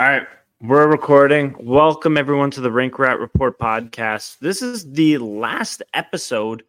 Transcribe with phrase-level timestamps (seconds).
[0.00, 0.26] All right,
[0.60, 1.54] we're recording.
[1.60, 4.40] Welcome everyone to the Rink Rat Report podcast.
[4.40, 6.64] This is the last episode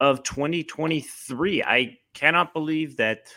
[0.00, 1.62] of 2023.
[1.62, 3.28] I cannot believe that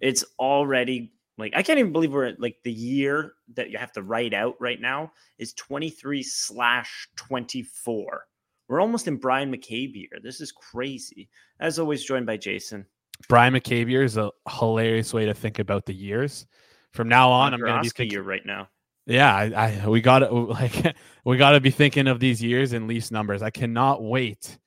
[0.00, 3.92] it's already like I can't even believe we're at like the year that you have
[3.92, 8.26] to write out right now is 23 slash 24.
[8.68, 10.20] We're almost in Bryan McCabe year.
[10.22, 11.30] This is crazy.
[11.58, 12.84] As always, joined by Jason.
[13.30, 16.46] Bryan McCabe year is a hilarious way to think about the years.
[16.92, 18.68] From now on, I'm going to be thinking year right now.
[19.06, 22.72] Yeah, I, I we got to like we got to be thinking of these years
[22.72, 23.42] in Leafs numbers.
[23.42, 24.58] I cannot wait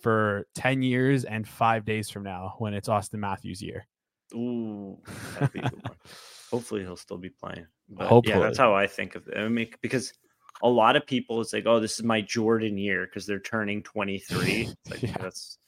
[0.00, 3.86] for 10 years and 5 days from now when it's Auston Matthews year.
[4.34, 4.98] Ooh,
[6.50, 7.66] Hopefully he'll still be playing.
[7.88, 8.36] But Hopefully.
[8.36, 9.36] yeah, that's how I think of it.
[9.36, 10.12] I mean, because
[10.62, 13.82] a lot of people it's like, oh, this is my Jordan year because they're turning
[13.82, 14.70] 23.
[14.90, 15.16] Like yeah.
[15.20, 15.58] that's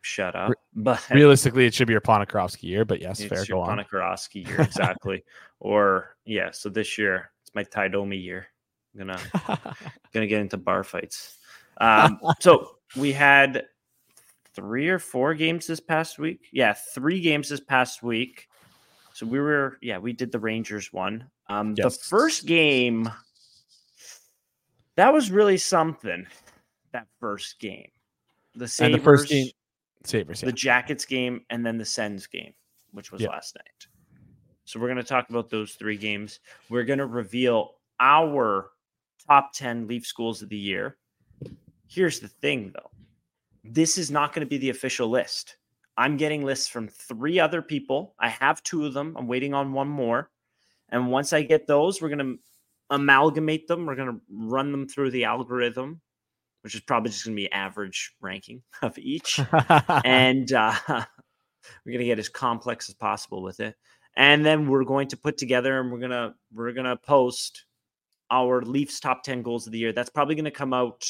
[0.00, 0.52] shut up.
[0.72, 2.84] But realistically, it should be your Ponikarovsky year.
[2.84, 3.44] But yes, it's fair.
[3.44, 5.24] Your Ponikarovsky year, exactly.
[5.58, 8.46] or yeah, so this year it's my Tie Domi year.
[8.94, 9.20] I'm gonna
[10.12, 11.38] gonna get into bar fights.
[11.80, 13.64] Um, so we had
[14.54, 16.48] three or four games this past week.
[16.52, 18.48] Yeah, three games this past week.
[19.12, 21.28] So we were, yeah, we did the Rangers one.
[21.48, 21.96] Um, yes.
[21.96, 23.10] The first game,
[24.96, 26.26] that was really something.
[26.92, 27.90] That first game,
[28.54, 29.48] the Sabres, and the first game,
[30.04, 30.46] Sabres, yeah.
[30.46, 32.52] the Jackets game, and then the Sens game,
[32.92, 33.30] which was yep.
[33.30, 33.86] last night.
[34.64, 36.40] So we're going to talk about those three games.
[36.68, 38.70] We're going to reveal our
[39.26, 40.96] top 10 Leaf schools of the year.
[41.88, 42.90] Here's the thing, though
[43.64, 45.56] this is not going to be the official list.
[45.96, 48.14] I'm getting lists from three other people.
[48.18, 49.14] I have two of them.
[49.18, 50.30] I'm waiting on one more.
[50.88, 52.38] And once I get those, we're going to
[52.90, 53.86] amalgamate them.
[53.86, 56.00] We're going to run them through the algorithm
[56.62, 59.40] which is probably just going to be average ranking of each.
[60.04, 63.74] and uh, we're going to get as complex as possible with it.
[64.16, 67.64] And then we're going to put together and we're going to we're going to post
[68.30, 69.92] our Leafs top 10 goals of the year.
[69.92, 71.04] That's probably going to come out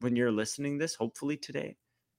[0.00, 1.76] when you're listening this, hopefully today.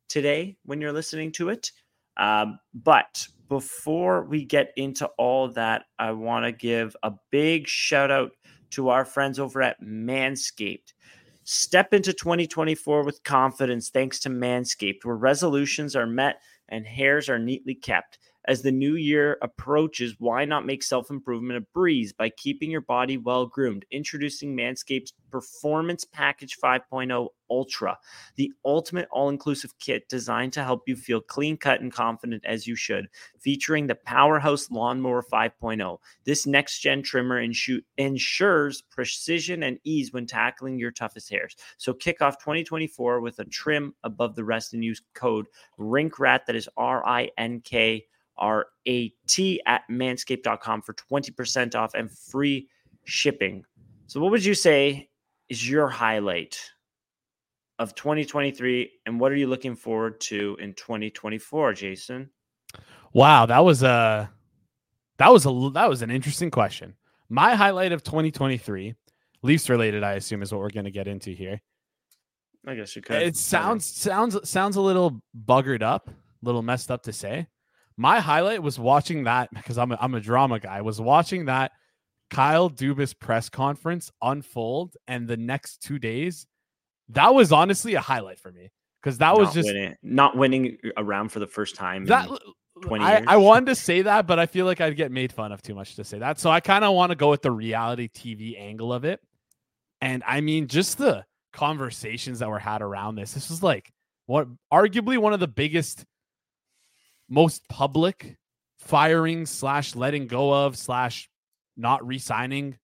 [0.10, 1.72] Today when you're listening to it.
[2.18, 8.12] Um, but before we get into all that, I want to give a big shout
[8.12, 8.32] out
[8.72, 10.94] to our friends over at Manscaped.
[11.50, 17.40] Step into 2024 with confidence thanks to Manscaped, where resolutions are met and hairs are
[17.40, 18.20] neatly kept.
[18.48, 22.80] As the new year approaches, why not make self improvement a breeze by keeping your
[22.80, 23.86] body well groomed?
[23.92, 27.98] Introducing Manscaped's Performance Package 5.0 Ultra,
[28.36, 32.66] the ultimate all inclusive kit designed to help you feel clean cut and confident as
[32.66, 33.08] you should.
[33.38, 37.42] Featuring the Powerhouse Lawnmower 5.0, this next gen trimmer
[37.98, 41.56] ensures precision and ease when tackling your toughest hairs.
[41.78, 45.48] So kick off 2024 with a trim above the rest and use code
[45.78, 48.06] RINKRAT, that is R I N K
[48.38, 52.68] R A T at manscaped.com for 20% off and free
[53.06, 53.64] shipping.
[54.08, 55.10] So, what would you say
[55.50, 56.60] is your highlight
[57.80, 62.30] of 2023 and what are you looking forward to in 2024, Jason?
[63.14, 64.30] Wow, that was a
[65.18, 66.96] that was a that was an interesting question.
[67.30, 68.96] My highlight of 2023,
[69.42, 71.62] Leafs related, I assume, is what we're going to get into here.
[72.66, 73.22] I guess you could.
[73.22, 77.48] It sounds sounds sounds a little buggered up, a little messed up to say,
[77.98, 80.82] my highlight was watching that because I'm a, I'm a drama guy.
[80.82, 81.72] Was watching that
[82.30, 86.46] Kyle Dubas press conference unfold, and the next two days,
[87.10, 88.72] that was honestly a highlight for me
[89.02, 92.06] because that not was just winning, not winning around for the first time.
[92.06, 92.30] That
[92.84, 95.52] 20 I, I, wanted to say that, but I feel like I'd get made fun
[95.52, 96.40] of too much to say that.
[96.40, 99.20] So I kind of want to go with the reality TV angle of it.
[100.00, 103.34] And I mean, just the conversations that were had around this.
[103.34, 103.92] This was like
[104.28, 106.06] what arguably one of the biggest
[107.30, 108.38] most public
[108.80, 111.30] firing slash letting go of slash
[111.76, 112.78] not re-signing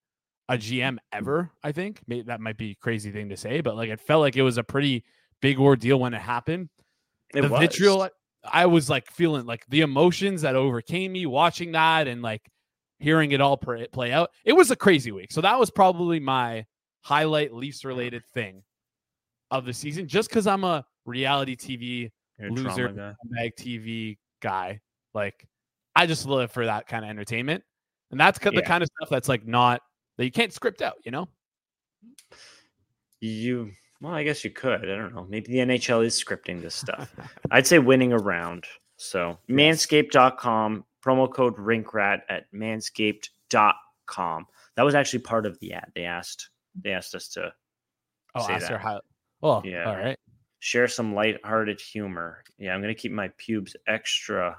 [0.50, 1.52] a GM ever.
[1.64, 4.22] I think Maybe that might be a crazy thing to say, but like it felt
[4.22, 5.04] like it was a pretty
[5.42, 6.70] big ordeal when it happened.
[7.34, 7.60] It the was.
[7.60, 8.10] vitriol,
[8.44, 12.50] I was like feeling like the emotions that overcame me watching that and like
[13.00, 14.32] hearing it all play out.
[14.46, 15.32] It was a crazy week.
[15.32, 16.66] So that was probably my
[17.02, 18.64] highlight, least related thing
[19.52, 24.82] of the season, just because I'm a reality TV You're loser, bag TV guy.
[25.16, 25.48] Like
[25.96, 27.64] I just live for that kind of entertainment.
[28.12, 28.62] And that's the yeah.
[28.62, 29.82] kind of stuff that's like not
[30.18, 31.28] that you can't script out, you know?
[33.20, 34.84] You well, I guess you could.
[34.84, 35.26] I don't know.
[35.28, 37.16] Maybe the NHL is scripting this stuff.
[37.52, 38.66] I'd say winning around.
[38.98, 44.46] So manscaped.com, promo code rinkrat at manscaped.com.
[44.76, 45.92] That was actually part of the ad.
[45.96, 47.54] They asked they asked us to
[48.36, 48.82] Oh, say that.
[48.82, 49.00] How,
[49.44, 49.84] oh, yeah.
[49.86, 50.18] All right
[50.64, 52.42] share some light-hearted humor.
[52.58, 54.58] Yeah, I'm gonna keep my pubes extra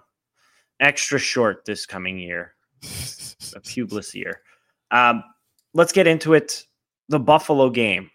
[0.79, 2.55] extra short this coming year.
[2.83, 4.43] a pubeless year.
[4.91, 5.25] Um,
[5.73, 6.65] let's get into it.
[7.09, 8.11] The Buffalo game.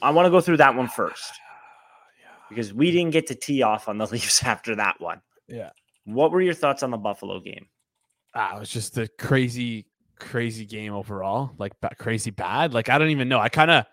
[0.00, 1.32] I want to go through that one first
[2.48, 5.20] because we didn't get to tee off on the Leafs after that one.
[5.48, 5.70] Yeah.
[6.04, 7.66] What were your thoughts on the Buffalo game?
[8.34, 9.86] Ah, it was just a crazy,
[10.16, 11.52] crazy game overall.
[11.58, 12.72] Like crazy bad.
[12.72, 13.38] Like I don't even know.
[13.40, 13.84] I kind of,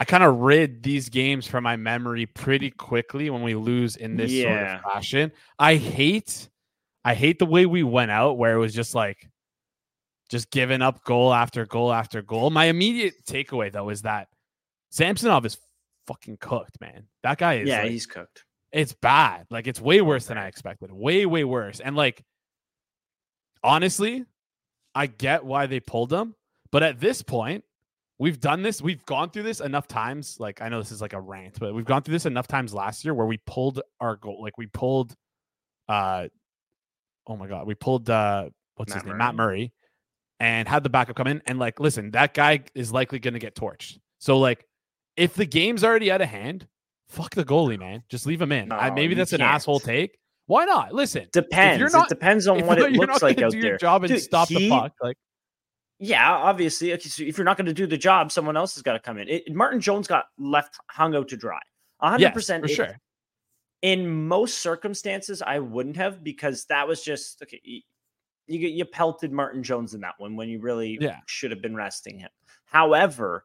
[0.00, 4.16] I kind of rid these games from my memory pretty quickly when we lose in
[4.16, 5.30] this sort of fashion.
[5.58, 6.48] I hate,
[7.04, 9.28] I hate the way we went out where it was just like,
[10.30, 12.48] just giving up goal after goal after goal.
[12.48, 14.28] My immediate takeaway though is that
[14.90, 15.58] Samsonov is
[16.06, 17.06] fucking cooked, man.
[17.22, 18.44] That guy is yeah, like, he's cooked.
[18.72, 19.46] it's bad.
[19.50, 20.90] Like it's way worse than I expected.
[20.90, 21.80] Way, way worse.
[21.80, 22.24] And like
[23.62, 24.24] honestly,
[24.94, 26.34] I get why they pulled him,
[26.72, 27.64] but at this point,
[28.20, 28.80] we've done this.
[28.80, 30.36] We've gone through this enough times.
[30.38, 32.72] Like I know this is like a rant, but we've gone through this enough times
[32.72, 34.40] last year where we pulled our goal.
[34.40, 35.14] Like we pulled,
[35.88, 36.28] uh,
[37.26, 39.72] oh my god, we pulled uh, what's Matt his name, Matt Murray,
[40.38, 41.42] and had the backup come in.
[41.46, 43.98] And like, listen, that guy is likely going to get torched.
[44.18, 44.66] So like,
[45.16, 46.68] if the game's already out of hand,
[47.08, 48.04] fuck the goalie, man.
[48.08, 48.70] Just leave him in.
[48.70, 49.54] I, maybe that's an can't.
[49.54, 50.18] asshole take.
[50.46, 50.92] Why not?
[50.92, 51.92] Listen, Depends.
[51.92, 53.60] not- it depends on what it looks like out there.
[53.60, 55.16] your job and Dude, stop he- the puck, like
[56.02, 56.94] Yeah, obviously.
[56.94, 58.98] Okay, so if you're not going to do the job, someone else has got to
[58.98, 59.28] come in.
[59.28, 61.60] It, Martin Jones got left hung out to dry.
[62.02, 62.98] 100% yes, for if- sure.
[63.82, 67.60] in most circumstances, I wouldn't have because that was just okay.
[67.62, 67.82] You
[68.46, 71.18] you, get- you pelted Martin Jones in that one when you really Yeah.
[71.26, 72.30] should have been resting him.
[72.64, 73.44] However,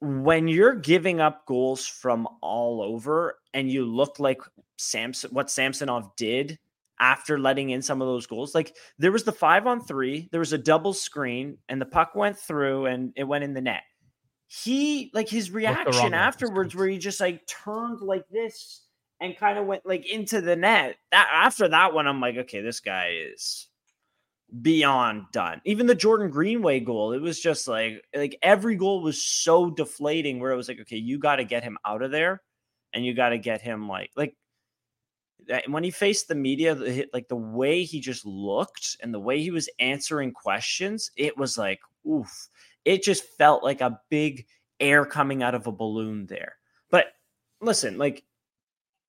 [0.00, 4.40] when you're giving up goals from all over and you look like
[4.76, 6.58] Samson, what Samsonov did
[7.04, 10.40] after letting in some of those goals, like there was the five on three, there
[10.40, 13.82] was a double screen, and the puck went through and it went in the net.
[14.46, 18.86] He like his reaction afterwards, where he just like turned like this
[19.20, 20.96] and kind of went like into the net.
[21.10, 23.68] That after that one, I'm like, okay, this guy is
[24.62, 25.60] beyond done.
[25.66, 30.40] Even the Jordan Greenway goal, it was just like like every goal was so deflating
[30.40, 32.40] where it was like, okay, you got to get him out of there
[32.94, 34.34] and you got to get him like like
[35.68, 39.40] when he faced the media, the like the way he just looked and the way
[39.40, 42.48] he was answering questions, it was like, oof.
[42.84, 44.46] It just felt like a big
[44.78, 46.56] air coming out of a balloon there.
[46.90, 47.06] But
[47.62, 48.24] listen, like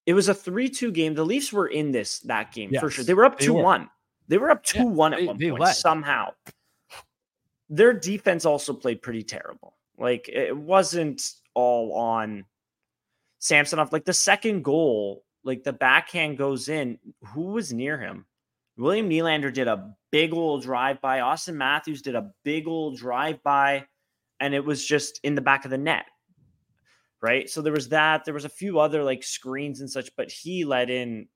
[0.06, 1.14] it was a 3-2 game.
[1.14, 3.04] The Leafs were in this that game for sure.
[3.04, 3.46] They were up were.
[3.46, 3.88] 2-1.
[4.28, 5.72] They were up Yeah, 2-1 at they- one point led.
[5.74, 6.32] somehow.
[7.68, 9.74] Their defense also played pretty terrible.
[9.98, 12.44] Like it wasn't all on
[13.40, 13.92] Samsonov.
[13.92, 16.98] Like the second goal, like the backhand goes in.
[17.32, 18.26] Who was near him?
[18.76, 21.20] William Nylander did a big old drive by.
[21.20, 23.86] Auston Matthews did a big old drive by,
[24.40, 26.04] and it was just in the back of the net.
[27.22, 27.48] Right.
[27.48, 28.24] So there was that.
[28.24, 31.28] There was a few other like screens and such, but he let in.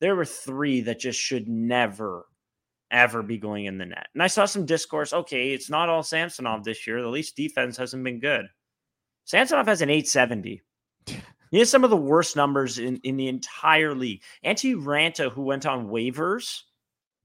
[0.00, 2.26] There were three that just should never,
[2.90, 4.08] ever be going in the net.
[4.12, 5.12] And I saw some discourse.
[5.12, 7.00] Okay, it's not all Samsonov this year.
[7.00, 8.46] The least defense hasn't been good.
[9.24, 10.62] Samsonov has an 870.
[11.50, 14.22] He has some of the worst numbers in, in the entire league.
[14.44, 16.62] Antti Raanta, who went on waivers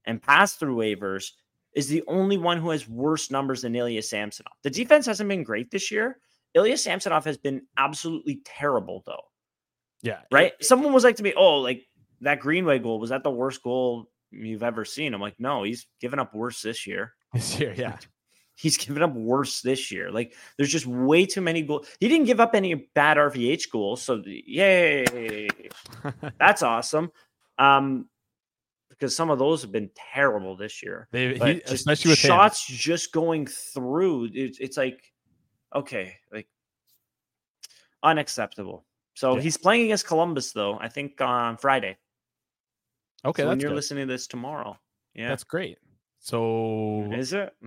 [0.05, 1.31] and passed through waivers,
[1.75, 4.53] is the only one who has worse numbers than Ilya Samsonov.
[4.63, 6.19] The defense hasn't been great this year.
[6.55, 9.23] Ilya Samsonov has been absolutely terrible, though.
[10.01, 10.21] Yeah.
[10.31, 10.53] Right?
[10.61, 11.85] Someone was like to me, "Oh, like
[12.21, 15.87] that Greenway goal was that the worst goal you've ever seen?" I'm like, "No, he's
[16.01, 17.13] given up worse this year.
[17.33, 17.97] This year, yeah.
[18.59, 20.11] He's given up worse this year.
[20.11, 21.87] Like there's just way too many goals.
[22.01, 25.47] He didn't give up any bad RVH goals, so yay,
[26.39, 27.11] that's awesome."
[27.57, 28.09] Um,
[28.89, 31.07] because some of those have been terrible this year.
[31.11, 32.27] they, he, just especially with him.
[32.27, 35.13] shots just going through, it's, it's like
[35.73, 36.47] okay, like
[38.03, 38.85] unacceptable.
[39.13, 39.41] So Yeah.
[39.41, 40.77] he's playing against Columbus though.
[40.79, 41.97] I think on Friday.
[43.23, 43.75] Okay, so when you're good.
[43.75, 44.77] listening to this tomorrow,
[45.13, 45.77] yeah, That's great.
[46.19, 47.53] So is it?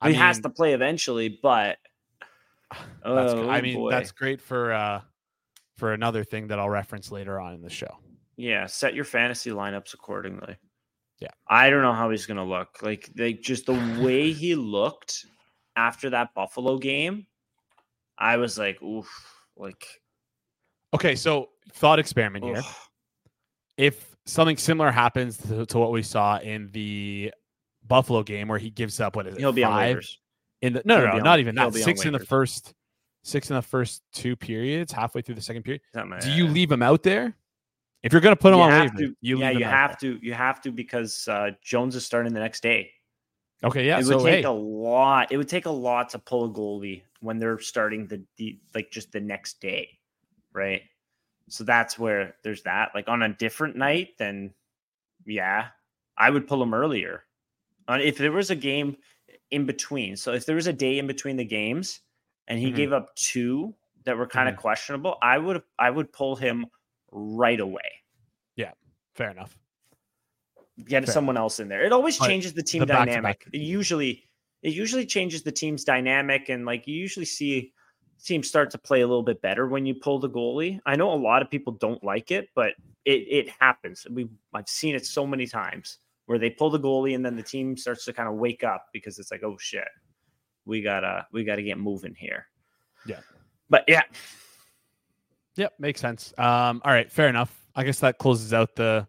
[0.00, 1.78] I he has to play eventually, but
[2.70, 3.48] that's oh.
[3.48, 3.90] I mean, boy.
[3.90, 5.00] that's great for uh
[5.76, 7.98] for another thing that I'll reference later on in the show.
[8.36, 8.66] yeah.
[8.66, 10.56] Set your fantasy lineups accordingly.
[11.20, 11.30] Yeah.
[11.48, 12.82] I don't know how he's gonna look.
[12.82, 15.26] Like, like just the way he looked
[15.76, 17.26] after that Buffalo game,
[18.18, 19.08] I was like, oof,
[19.56, 19.86] like
[20.92, 22.56] Okay, so thought experiment here.
[22.58, 22.74] ugh.
[23.76, 27.32] If something similar happens to, to what we saw in the
[27.90, 29.40] Buffalo game where he gives up what is it?
[29.40, 30.16] he'll be on waivers.
[30.62, 31.74] in the no He'll no, no on- not even that.
[31.74, 32.72] Six in the first
[33.22, 35.82] six in the first two periods, halfway through the second period.
[36.20, 37.36] Do you leave him out there?
[38.02, 40.18] If you're gonna put him You on have waivers, to- you yeah, you have to.
[40.22, 42.92] You have to because uh, Jones is starting the next day.
[43.62, 43.98] Okay, yeah.
[43.98, 45.30] it so would take hey, a lot.
[45.32, 48.90] It would take a lot to pull a goalie when they're starting the, the like
[48.90, 49.98] just the next day,
[50.54, 50.80] right?
[51.48, 52.92] So that's where there's that.
[52.94, 54.54] Like on a different night, then
[55.26, 55.68] yeah,
[56.16, 57.24] I would pull him earlier.
[57.90, 58.96] Uh, if there was a game
[59.50, 62.02] in between, so if there was a day in between the games,
[62.46, 62.76] and he Mhm.
[62.76, 66.66] gave up two that were kind of questionable, I would I would pull him
[67.10, 67.90] right away.
[68.54, 68.72] Yeah,
[69.14, 69.58] fair enough.
[70.84, 71.12] Get Fair.
[71.12, 71.84] someone else in there.
[71.84, 73.44] It always changes the team the dynamic.
[73.52, 74.30] It usually
[74.62, 77.72] it usually changes the team's dynamic, and like you usually see
[78.24, 80.80] teams start to play a little bit better when you pull the goalie.
[80.86, 84.06] I know a lot of people don't like it, but it it happens.
[84.08, 85.98] We I've seen it so many times
[86.30, 88.86] where they pull the goalie and then the team starts to kind of wake up
[88.92, 89.88] because it's like, oh shit,
[90.64, 92.46] we gotta we gotta get moving here.
[93.04, 93.18] Yeah.
[93.68, 94.02] But yeah,
[95.56, 96.32] Yep, makes sense.
[96.38, 97.52] Um, all right, fair enough.
[97.74, 99.08] I guess that closes out the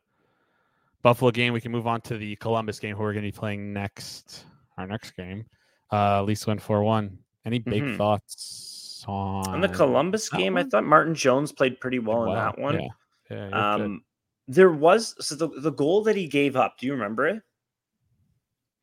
[1.04, 1.54] Buffalo game.
[1.54, 4.46] We can move on to the Columbus game, who we're going to be playing next.
[4.80, 5.46] Our next game,
[5.92, 7.20] uh, Leafs win four one.
[7.46, 7.98] Any big Mhm.
[7.98, 12.58] thoughts on on the Columbus game, I thought Martin Jones played pretty well in that
[12.58, 12.80] one.
[12.80, 12.88] Yeah,
[13.30, 13.86] yeah, he looked good.
[13.86, 14.04] Um,
[14.52, 16.78] there was so the, the goal that he gave up.
[16.78, 17.42] Do you remember it?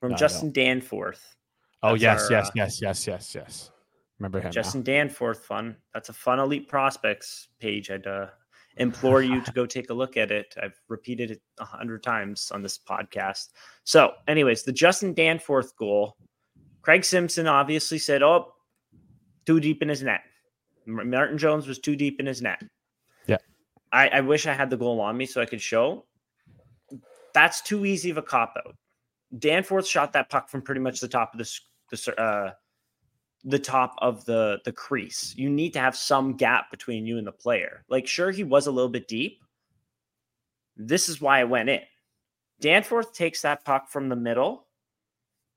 [0.00, 1.36] From I Justin Danforth.
[1.82, 3.70] oh yes, our, yes, uh, yes, yes, yes, yes.
[4.18, 4.44] Remember him?
[4.44, 4.50] now.
[4.50, 5.76] Justin Danforth, fun.
[5.92, 7.90] That's a fun elite prospects page.
[7.90, 8.28] I'd uh,
[8.78, 10.54] implore you to go take a look at it.
[10.60, 13.48] I've repeated it a hundred times on this podcast.
[13.84, 16.16] So, anyways, the Justin Danforth goal.
[16.80, 18.54] Craig Simpson obviously said, "Oh,
[19.44, 20.22] too deep in his net."
[20.86, 22.62] Martin Jones was too deep in his net.
[23.92, 26.04] I, I wish I had the goal on me so I could show.
[27.34, 28.76] That's too easy of a cop out.
[29.38, 32.52] Danforth shot that puck from pretty much the top of the the uh,
[33.44, 35.34] the top of the the crease.
[35.36, 37.84] You need to have some gap between you and the player.
[37.88, 39.42] Like, sure, he was a little bit deep.
[40.76, 41.80] This is why I went in.
[42.60, 44.66] Danforth takes that puck from the middle.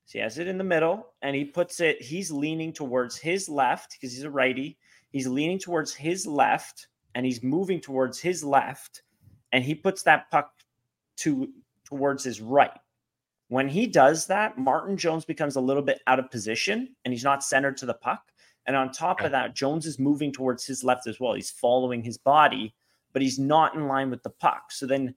[0.05, 2.01] So he has it in the middle, and he puts it.
[2.01, 4.77] He's leaning towards his left because he's a righty.
[5.11, 9.03] He's leaning towards his left, and he's moving towards his left,
[9.51, 10.51] and he puts that puck
[11.17, 11.49] to
[11.85, 12.71] towards his right.
[13.51, 17.25] When he does that, Martin Jones becomes a little bit out of position and he's
[17.25, 18.31] not centered to the puck.
[18.65, 21.33] And on top of that, Jones is moving towards his left as well.
[21.33, 22.73] He's following his body,
[23.11, 24.71] but he's not in line with the puck.
[24.71, 25.13] So then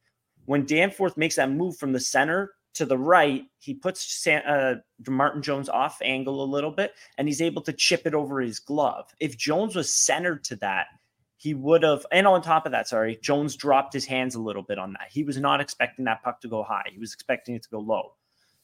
[0.46, 4.80] when Danforth makes that move from the center to the right, he puts San, uh,
[5.08, 8.58] Martin Jones off angle a little bit and he's able to chip it over his
[8.58, 9.14] glove.
[9.20, 10.86] If Jones was centered to that,
[11.44, 14.62] he would have, and on top of that, sorry, Jones dropped his hands a little
[14.62, 15.08] bit on that.
[15.10, 16.84] He was not expecting that puck to go high.
[16.90, 18.14] He was expecting it to go low.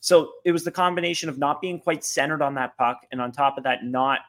[0.01, 3.33] So it was the combination of not being quite centered on that puck, and on
[3.33, 4.21] top of that, not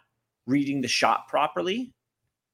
[0.48, 1.93] reading the shot properly,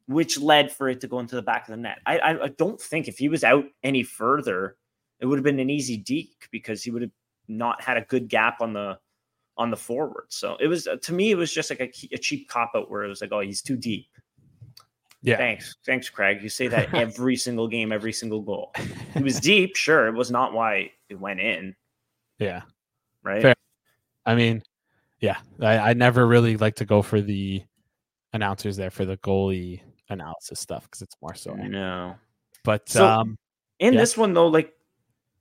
[0.06, 1.98] which led for it to go into the back of the net.
[2.06, 4.78] I, I, I don't think if he was out any further,
[5.20, 7.12] it would have been an easy deke because he would have
[7.48, 9.00] not had a good gap on the
[9.58, 10.28] on the forward.
[10.30, 13.04] So it was to me, it was just like a, a cheap cop out where
[13.04, 14.10] it was like, oh, he's too deep.
[15.22, 15.38] Yeah.
[15.38, 16.42] Thanks, thanks, Craig.
[16.44, 18.72] You say that every single game, every single goal.
[19.16, 20.08] It was deep, sure.
[20.08, 21.76] It was not why it went in,
[22.40, 22.62] Yeah.
[23.24, 23.42] right?
[23.42, 23.56] Fair.
[24.26, 24.62] I mean,
[25.20, 27.64] yeah, I, I never really like to go for the
[28.34, 31.54] announcers there for the goalie analysis stuff because it's more so.
[31.54, 32.16] No.
[32.64, 33.38] But So- um,
[33.80, 34.00] In Yeah.
[34.02, 34.74] this one, though, like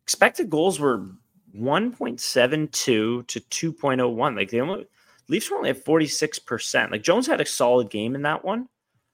[0.04, 1.06] expected goals were
[1.54, 4.36] 1.72 to 2.01.
[4.36, 4.86] Like they only
[5.28, 6.90] Leafs were only at 46%.
[6.90, 8.68] Like Jones had a solid game in that one.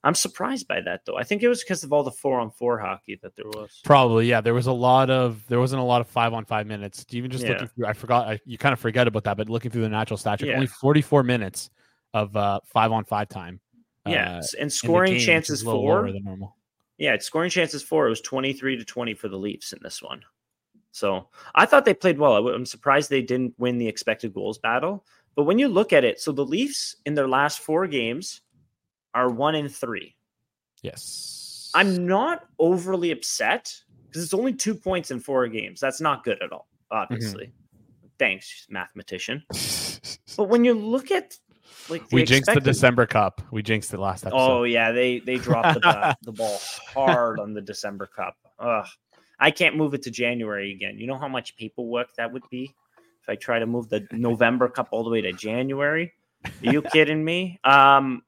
[0.04, 1.16] I'm surprised by that though.
[1.16, 3.80] I think it was because of all the four on four hockey that there was.
[3.84, 6.66] probably yeah, there was a lot of there wasn't a lot of five on five
[6.66, 7.04] minutes.
[7.04, 7.50] Do you even just Yeah.
[7.52, 9.88] looking through, I forgot I, you kind of forget about that, but looking through the
[9.88, 10.54] natural stat Yeah.
[10.54, 11.70] only forty four minutes
[12.14, 13.60] of uh, five on five time.
[14.06, 14.38] Yeah.
[14.38, 15.74] uh, and scoring game, chances is four.
[15.74, 16.56] lower than normal.
[16.98, 18.06] Yeah, it's scoring chances four.
[18.06, 20.22] It was 23 to 20 for the Leafs in this one.
[20.90, 22.48] So I thought they played well.
[22.48, 25.04] I'm surprised they didn't win the expected goals battle.
[25.34, 28.42] But when you look at it, so the Leafs in their last four games
[29.14, 30.14] are one in three.
[30.82, 33.74] Yes, I'm not overly upset
[34.06, 35.80] because it's only two points in four games.
[35.80, 37.52] That's not good at all, obviously.
[38.18, 39.44] Thanks, mathematician.
[40.36, 41.36] But when you look at
[41.88, 43.42] like the we jinxed the December Cup.
[43.50, 44.38] We jinxed it last episode.
[44.38, 46.58] Oh yeah, they they dropped the, the ball
[46.94, 48.36] hard on the December Cup.
[48.58, 48.86] Ugh.
[49.38, 50.98] I can't move it to January again.
[50.98, 52.72] You know how much paperwork that would be
[53.22, 56.12] if I try to move the November Cup all the way to January.
[56.44, 57.58] Are you kidding me?
[57.64, 58.22] Um,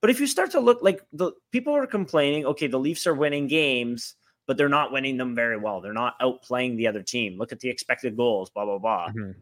[0.00, 3.14] but if you start to look like the people are complaining, okay, the Leafs are
[3.14, 4.14] winning games,
[4.46, 5.80] but they're not winning them very well.
[5.80, 7.36] They're not outplaying the other team.
[7.38, 9.08] Look at the expected goals, blah blah blah.
[9.10, 9.34] Mhm.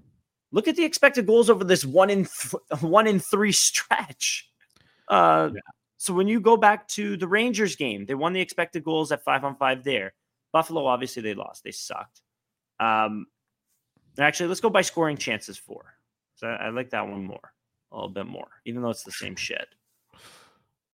[0.52, 4.50] Look at the expected goals over this one in th- one in three stretch.
[5.08, 5.60] Uh, Yeah.
[5.98, 9.24] So when you go back to the Rangers game, they won the expected goals at
[9.24, 10.12] five on five there.
[10.52, 11.64] Buffalo, obviously, they lost.
[11.64, 12.20] They sucked.
[12.78, 13.26] Um,
[14.18, 15.94] actually, let's go by scoring chances for.
[16.36, 17.52] So I, I like that one more,
[17.92, 19.66] a little bit more, even though it's the same shit.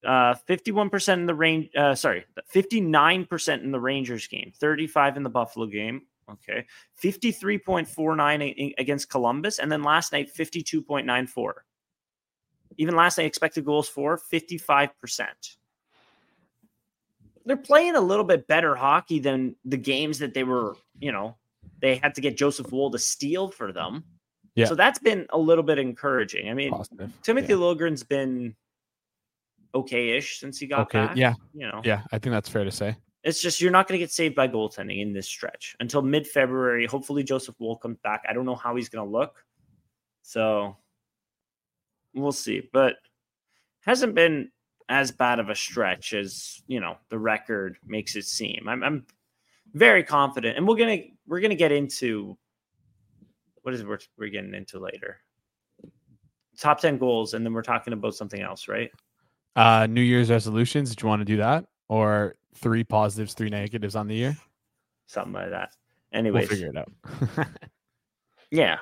[0.05, 1.71] Uh, 51% in the range.
[1.77, 6.03] Uh, sorry, 59% in the Rangers game, 35 in the Buffalo game.
[6.31, 6.67] Okay.
[7.03, 9.59] 53.49 against Columbus.
[9.59, 11.53] And then last night, 52.94.
[12.79, 14.91] Even last night, expected goals for 55%.
[17.45, 21.37] They're playing a little bit better hockey than the games that they were, you know,
[21.81, 24.05] they had to get Joseph Woll to steal for them.
[24.55, 24.67] Yeah.
[24.67, 26.49] So that's been a little bit encouraging.
[26.49, 27.13] I mean, Positive.
[27.23, 27.59] Timothy yeah.
[27.59, 28.55] Liljegren's been
[29.75, 31.07] okay-ish since he got okay.
[31.07, 31.17] back.
[31.17, 31.35] Yeah.
[31.55, 31.81] You know.
[31.85, 32.97] Yeah, I think that's fair to say.
[33.25, 36.87] It's just you're not going to get saved by goaltending in this stretch until mid-February.
[36.87, 38.25] Hopefully Joseph Woll comes back.
[38.29, 39.45] I don't know how he's going to look.
[40.23, 40.77] So
[42.15, 42.97] we'll see, but
[43.81, 44.51] hasn't been
[44.89, 48.69] as bad of a stretch as, you know, the record makes it seem.
[48.69, 49.07] I'm, I'm
[49.75, 52.37] very confident and we're going to we're going to get into
[53.63, 55.19] what is it we're, we're getting into later
[56.59, 58.91] top 10 goals and then we're talking about something else right
[59.57, 61.67] uh new year's resolutions did you want to do that?
[61.89, 64.37] Or three positives three negatives on the year?
[65.07, 65.71] Something like that.
[66.13, 66.49] Anyways.
[66.49, 67.49] we'll figure it out.
[68.53, 68.79] Yeah.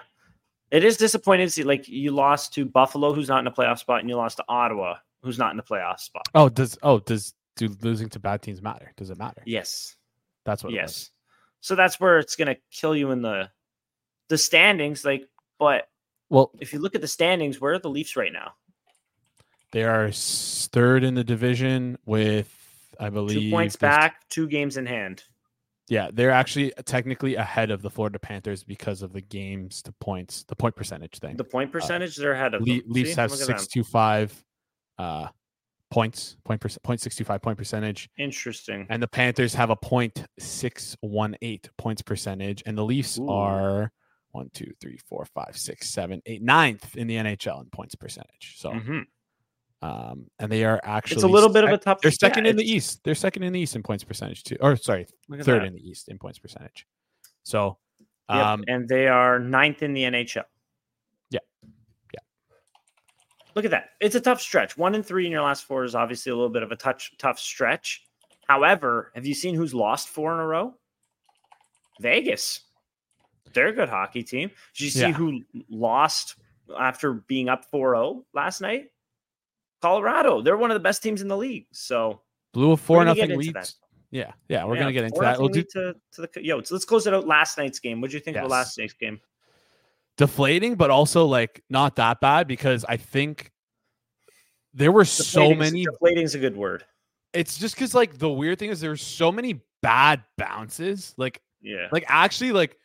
[0.71, 3.79] It is disappointing to see like you lost to buffalo who's not in a playoff
[3.79, 6.25] spot and you lost to ottawa who's not in the playoff spot.
[6.35, 8.93] Oh does oh does do losing to bad teams matter?
[8.97, 9.43] Does it matter?
[9.47, 9.97] Yes.
[10.45, 11.11] That's what yes.
[11.61, 13.50] So that's where it's going to kill you in the
[14.29, 15.05] the standings.
[15.05, 15.89] Like, but
[16.31, 18.55] well, if you look at the standings, where are the Leafs right now?
[19.73, 22.53] They are third in the division with,
[22.99, 25.25] I believe, two points back, two games in hand.
[25.89, 30.45] Yeah, they're actually technically ahead of the Florida Panthers because of the games to points,
[30.45, 31.37] the point percentage thing.
[31.37, 32.62] The point uh, percentage, uh, they're ahead of.
[32.62, 34.33] Le- Leafs have six two five.
[34.99, 35.29] Uh,
[35.91, 38.09] points, point percent, point sixty five point percentage.
[38.19, 38.87] Interesting.
[38.89, 43.29] And the Panthers have a point six one eight points percentage, and the Leafs Ooh.
[43.29, 43.93] are
[44.33, 48.55] one, two, three, four, five, six, seven, eight, ninth in the NHL in points percentage.
[48.59, 49.00] So, mm-hmm.
[49.83, 52.01] Um, and they are actually it's a little bit of a tough.
[52.03, 53.01] They're second yeah, in the East.
[53.05, 54.57] They're second in the East in points percentage too.
[54.61, 55.65] Or sorry, third that.
[55.65, 56.87] in the East in points percentage.
[57.45, 57.79] So,
[58.29, 58.69] um, yep.
[58.69, 60.45] and they are ninth in the NHL.
[61.31, 61.39] Yeah,
[62.13, 62.21] yeah.
[63.55, 63.91] Look at that.
[64.01, 64.77] It's a tough stretch.
[64.77, 67.16] One and three in your last four is obviously a little bit of a touch
[67.19, 68.05] tough stretch.
[68.47, 70.75] However, have you seen who's lost four in a row?
[72.01, 72.61] Vegas.
[73.55, 74.51] They're a good hockey team.
[74.75, 75.12] Did you see yeah.
[75.12, 76.37] who lost
[76.79, 78.90] after being up 4-0 last night?
[79.81, 80.43] Colorado.
[80.43, 81.66] They're one of the best teams in the league.
[81.73, 82.21] So
[82.53, 83.57] blew a four nothing lead.
[84.11, 85.38] Yeah, yeah, we're yeah, gonna get into that.
[85.38, 86.61] We'll do to, to the yo.
[86.62, 87.27] So let's close it out.
[87.27, 88.01] Last night's game.
[88.01, 88.45] What do you think yes.
[88.45, 89.21] of last night's game?
[90.16, 93.53] Deflating, but also like not that bad because I think
[94.75, 95.85] there were so many.
[95.85, 96.85] Deflating is a good word.
[97.33, 101.14] It's just because like the weird thing is there's so many bad bounces.
[101.16, 102.77] Like yeah, like actually like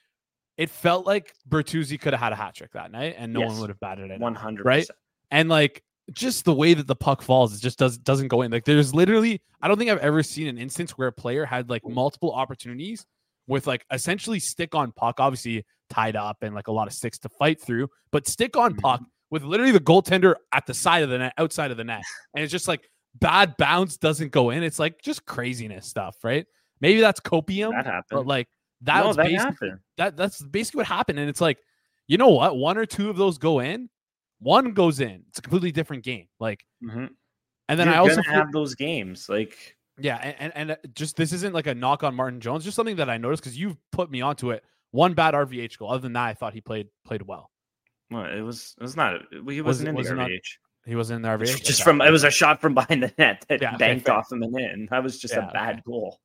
[0.58, 3.50] it felt like Bertuzzi could have had a hat trick that night and no yes.
[3.50, 4.20] one would have batted it.
[4.20, 4.88] 100 right?
[5.32, 8.52] And like just the way that the puck falls, it just does doesn't go in.
[8.52, 11.70] Like there's literally, I don't think I've ever seen an instance where a player had
[11.70, 13.06] like multiple opportunities
[13.48, 17.18] with like essentially stick on puck, obviously tied up and like a lot of sticks
[17.20, 18.82] to fight through, but stick on mm-hmm.
[18.82, 22.04] puck with literally the goaltender at the side of the net, outside of the net,
[22.36, 22.88] and it's just like
[23.20, 24.64] bad bounce doesn't go in.
[24.64, 26.46] It's like just craziness stuff, right?
[26.82, 28.48] Maybe that's copium, that but like
[28.82, 31.20] that no, was that basically that that's basically what happened.
[31.20, 31.58] And it's like,
[32.08, 32.58] you know what?
[32.58, 33.90] One or two of those go in,
[34.40, 35.24] one goes in.
[35.30, 36.28] It's a completely different game.
[36.40, 37.06] Like, mm-hmm.
[37.70, 39.30] and then You're I also have those games.
[39.30, 42.64] Like, yeah, and, and, and uh, just this isn't like a knock on Martin Jones,
[42.64, 44.64] just something that I noticed because you've put me onto it.
[44.92, 45.92] One bad RVH goal.
[45.92, 47.52] Other than that, I thought he played played well.
[48.12, 49.22] Well, it was it was not.
[49.32, 50.28] He wasn't was, in the RVH.
[50.28, 50.42] Not,
[50.86, 51.64] he wasn't in the RVH.
[51.64, 54.32] Just from it was a shot from behind the net that yeah, banked okay, off
[54.32, 54.88] him and in.
[54.92, 55.82] That was just yeah, a bad okay.
[55.86, 56.20] goal.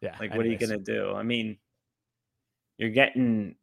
[0.00, 0.10] Yeah.
[0.12, 0.36] Like, anyways.
[0.36, 1.14] what are you gonna do?
[1.14, 1.58] I mean,
[2.78, 3.56] you're getting,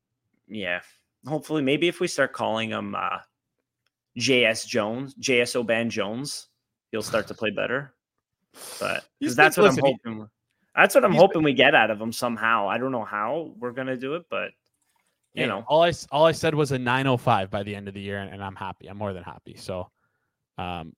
[0.48, 0.82] yeah.
[1.26, 3.20] Hopefully, maybe if we start calling him uh,
[4.18, 6.48] JS Jones, JS Oban Jones,
[6.92, 7.94] he'll start to play better.
[8.80, 10.28] But because that's what I'm hoping.
[10.76, 12.70] That's what I'm hoping been, we get out of him somehow.
[12.70, 14.52] I don't know how we're gonna do it, but
[15.34, 18.02] you know, all I all I said was a 905 by the end of the
[18.02, 18.88] year, and, and I'm happy.
[18.88, 19.56] I'm more than happy.
[19.56, 19.90] So,
[20.58, 20.94] um,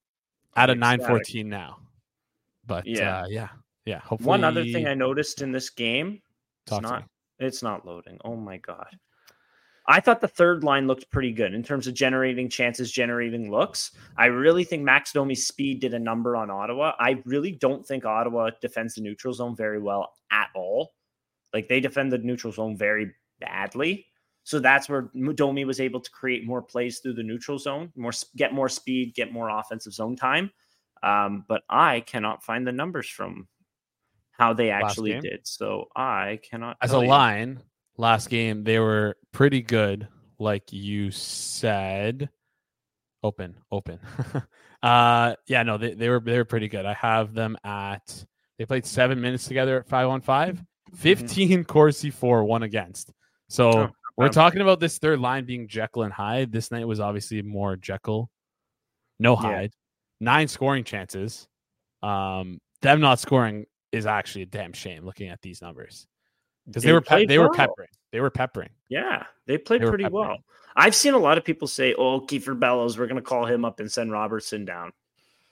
[0.56, 1.78] at a 914 now.
[2.66, 3.50] But yeah, uh, yeah,
[3.86, 4.00] yeah.
[4.00, 6.22] Hopefully, one other thing I noticed in this game,
[6.66, 7.04] it's not
[7.40, 8.18] it's not loading.
[8.24, 8.88] Oh my god.
[9.86, 13.92] I thought the third line looked pretty good in terms of generating chances, generating looks.
[14.18, 16.94] I really think Max Domi's speed did a number on Ottawa.
[17.00, 20.94] I really don't think Ottawa defends the neutral zone very well at all.
[21.54, 24.08] Like they defend the neutral zone very badly.
[24.46, 28.12] So that's where Domi was able to create more plays through the neutral zone, more
[28.36, 30.52] get more speed, get more offensive zone time.
[31.02, 33.48] Um, but I cannot find the numbers from
[34.32, 35.42] how they actually did.
[35.44, 36.78] So I cannot.
[36.82, 37.08] As a you.
[37.08, 37.62] line,
[37.98, 40.08] last game they were pretty good,
[40.40, 42.30] like you said.
[43.24, 44.00] Open, open.
[44.84, 46.86] uh, yeah, no, they, they were they were pretty good.
[46.86, 48.26] I have them at
[48.58, 50.64] they played seven minutes together at five on five.
[50.96, 53.12] 15 Corsi for, one against.
[53.50, 56.52] So Oh, we're talking about this third line being Jekyll and Hyde.
[56.52, 58.30] This night was obviously more Jekyll,
[59.20, 59.42] no Yeah.
[59.42, 59.72] Hyde.
[60.20, 61.48] Nine scoring chances.
[62.04, 66.08] Um, them not scoring is actually a damn shame looking at these numbers
[66.68, 67.90] because they, were pe- they were peppering.
[68.12, 68.70] They were peppering.
[68.90, 70.28] Yeah, they played They pretty peppering.
[70.28, 70.38] well.
[70.76, 73.64] I've seen a lot of people say, "Oh, Kiefer Bellows, we're going to call him
[73.66, 74.92] up and send Robertson down."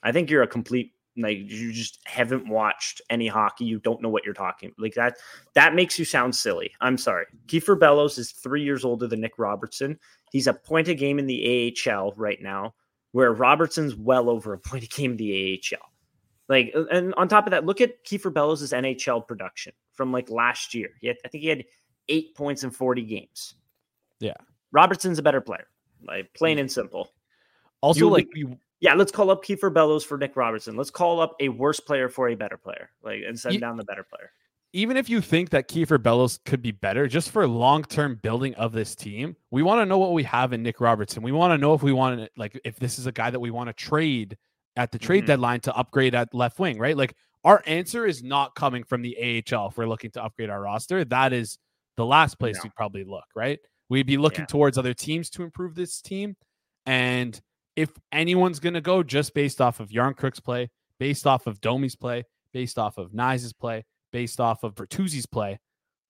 [0.03, 3.65] I think you're a complete like you just haven't watched any hockey.
[3.65, 5.17] You don't know what you're talking like that.
[5.53, 6.71] That makes you sound silly.
[6.81, 7.25] I'm sorry.
[7.47, 9.99] Kiefer Bellows is three years older than Nick Robertson.
[10.31, 12.73] He's a point a game in the AHL right now,
[13.11, 15.90] where Robertson's well over a point a game in the AHL.
[16.51, 20.29] Like, uh, and on top of that, look at Kiefer Bellows' NHL production from like
[20.29, 20.89] last year.
[20.99, 21.63] He had, I think he had
[22.09, 23.55] eight points in 40 games.
[24.19, 24.33] Yeah.
[24.73, 25.67] Robertson's a better player,
[26.05, 27.13] like plain and simple.
[27.79, 30.75] Also, You- like we, Yeah, let's call up Kiefer Bellows for Nick Robertson.
[30.75, 33.77] Let's call up a worse player for a better player, like and send Ye- down
[33.77, 34.31] the better player.
[34.73, 38.53] even if you think that Kiefer Bellows could be better, just for long term building
[38.55, 41.21] of this team, we want to know what we have in Nick Robertson.
[41.23, 43.39] We want to know if we want to like if this is a guy that
[43.39, 44.37] we want to trade
[44.75, 45.27] at the trade Mhm.
[45.27, 46.95] deadline to upgrade at left wing, right?
[46.95, 50.61] Like our answer is not coming from the AHL if we're looking to upgrade our
[50.61, 51.03] roster.
[51.03, 51.57] That is
[51.97, 52.61] the last place No.
[52.63, 53.59] we'd probably look, right?
[53.89, 54.45] We'd be looking Yeah.
[54.47, 56.35] towards other teams to improve this team.
[56.85, 57.39] And
[57.75, 61.95] if anyone's going to go just based off of Järnkrok's play, based off of Domi's
[61.95, 65.59] play, based off of Knies's play, based off of Bertuzzi's play,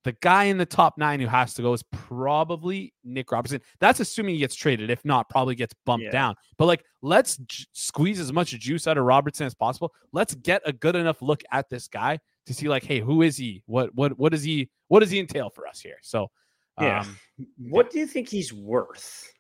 [0.04, 3.62] the guy in the top nine who has to go is probably Nick Robertson.
[3.80, 4.90] That's assuming he gets traded.
[4.90, 6.12] If not, probably gets bumped Yeah.
[6.12, 6.36] down.
[6.58, 9.94] But like, let's j- squeeze as much juice out of Robertson as possible.
[10.12, 13.38] Let's get a good enough look at this guy to see, like, hey, who is
[13.38, 13.62] he?
[13.68, 15.98] What what what does he what does he entail for us here?
[16.02, 16.32] So,
[16.80, 17.02] Yeah.
[17.02, 17.20] um,
[17.58, 19.32] What do you think he's worth?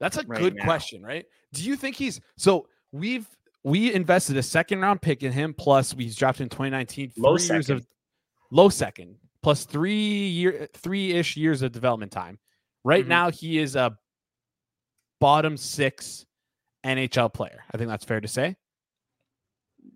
[0.00, 0.64] That's a right good now.
[0.64, 1.26] question, right?
[1.52, 3.28] Do you think he's so we've
[3.64, 7.86] we invested a second round pick in him plus we drafted in 2019 Low of
[8.50, 9.94] low second plus three
[10.28, 12.38] year three ish years of development time.
[12.84, 13.08] Right Mhm.
[13.08, 13.96] now he is a
[15.20, 16.24] bottom six
[16.84, 17.64] NHL player.
[17.72, 18.56] I think that's fair to say.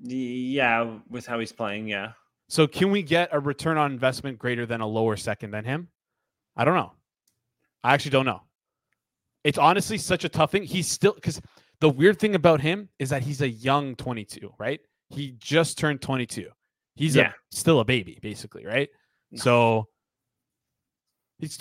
[0.03, 2.13] Yeah, with how he's playing, yeah.
[2.49, 5.89] So can we get a return on investment greater than a lower second than him?
[6.57, 6.93] I don't know.
[7.85, 8.43] I actually don't know.
[9.45, 10.65] It's honestly such a tough thing.
[10.65, 11.41] He's still because
[11.81, 14.81] the weird thing about him is that he's a young 22, right?
[15.09, 16.51] He just turned 22.
[16.95, 17.31] He's Yeah.
[17.31, 18.89] a, still a baby, basically, right?
[19.33, 19.39] No.
[19.39, 19.89] So
[21.39, 21.59] he's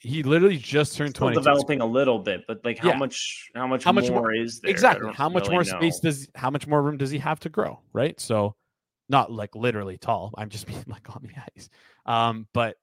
[0.00, 1.40] he literally just turned Still 22.
[1.40, 2.96] developing a little bit, but like how Yeah.
[2.96, 4.70] much how much How much more, more- is there?
[4.70, 5.12] Exactly.
[5.12, 5.78] How much really more know.
[5.78, 8.18] space does how much more room does he have to grow, right?
[8.20, 8.56] So
[9.08, 10.32] not like literally tall.
[10.36, 11.68] I'm just being like on the ice.
[12.06, 12.76] Um, but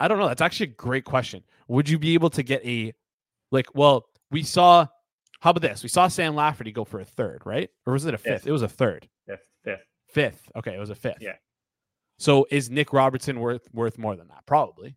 [0.00, 0.28] I don't know.
[0.28, 1.44] That's actually a great question.
[1.68, 2.92] Would you be able to get a
[3.52, 3.74] like?
[3.74, 4.86] Well, we saw.
[5.40, 5.82] How about this?
[5.82, 7.68] We saw Sam Lafferty go for a third, right?
[7.86, 8.32] Or was it a fifth?
[8.42, 8.46] Fifth.
[8.46, 9.06] It was a third.
[9.26, 9.80] fifth, fifth.
[10.08, 10.50] Fifth.
[10.56, 11.18] Okay, it was a fifth.
[11.20, 11.34] Yeah.
[12.24, 14.46] So is Nick Robertson worth worth more than that?
[14.46, 14.96] Probably.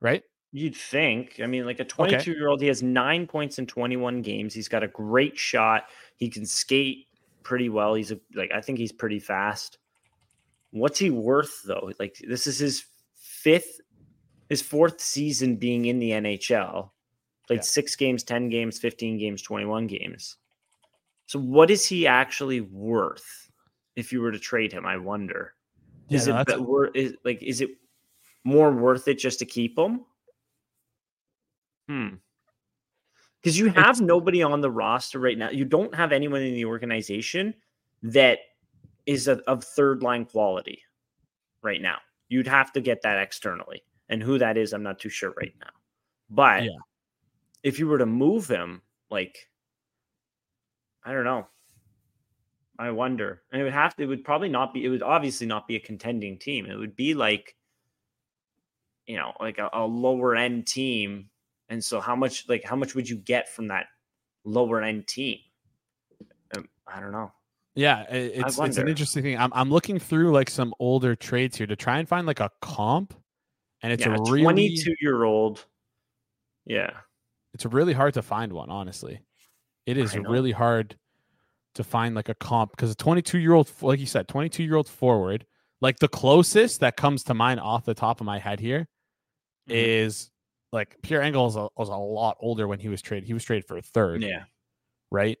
[0.00, 0.24] Right.
[0.50, 1.38] You'd think.
[1.40, 4.52] I mean, like a 22 year old, he has nine points in 21 games.
[4.52, 5.84] He's got a great shot.
[6.16, 7.06] He can skate
[7.44, 7.94] pretty well.
[7.94, 9.78] He's a, like, I think he's pretty fast.
[10.72, 11.92] What's he worth though?
[12.00, 13.80] Like, this is his fifth,
[14.48, 16.90] his fourth season being in the NHL.
[17.46, 17.62] Played Yeah.
[17.62, 20.36] six games, 10 games, 15 games, 21 games.
[21.26, 23.47] So, what is he actually worth
[23.98, 24.86] if you were to trade him?
[24.86, 25.54] I wonder.
[26.08, 27.70] Is no, it wor- is like is it
[28.44, 30.04] more worth it just to keep him?
[31.88, 32.14] Hmm.
[33.42, 35.50] Because you have nobody on the roster right now.
[35.50, 37.54] You don't have anyone in the organization
[38.02, 38.38] that
[39.06, 40.82] is a, of third line quality
[41.62, 41.98] right now.
[42.28, 45.54] You'd have to get that externally, and who that is, I'm not too sure right
[45.60, 45.70] now.
[46.30, 46.70] But Yeah.
[47.64, 48.80] if you were to move him,
[49.10, 49.48] like
[51.04, 51.48] I don't know.
[52.78, 53.42] I wonder.
[53.50, 55.76] And it would have to, it would probably not be, it would obviously not be
[55.76, 56.66] a contending team.
[56.66, 57.56] It would be like,
[59.06, 61.30] you know, like a, a lower end team.
[61.68, 63.86] And so how much, like, how much would you get from that
[64.44, 65.38] lower end team?
[66.56, 67.32] Um, I don't know.
[67.78, 69.38] Yeah, it's it's an interesting thing.
[69.38, 72.50] I'm I'm looking through like some older trades here to try and find like a
[72.60, 73.14] comp,
[73.84, 75.64] and it's yeah, a a really 22 year old.
[76.66, 76.90] Yeah.
[77.54, 78.68] it's really hard to find one.
[78.68, 79.20] Honestly,
[79.86, 80.96] it is really hard
[81.78, 84.76] to find like a comp because a 22 year old, like you said, 22 year
[84.76, 85.46] old forward,
[85.80, 88.86] like the closest that comes to mind off the top of my head here
[89.66, 90.30] is Mhm.
[90.72, 93.26] like Pierre Engvall was a, was a lot older when he was traded.
[93.26, 94.44] He was traded for a third, Yeah.
[95.10, 95.38] right?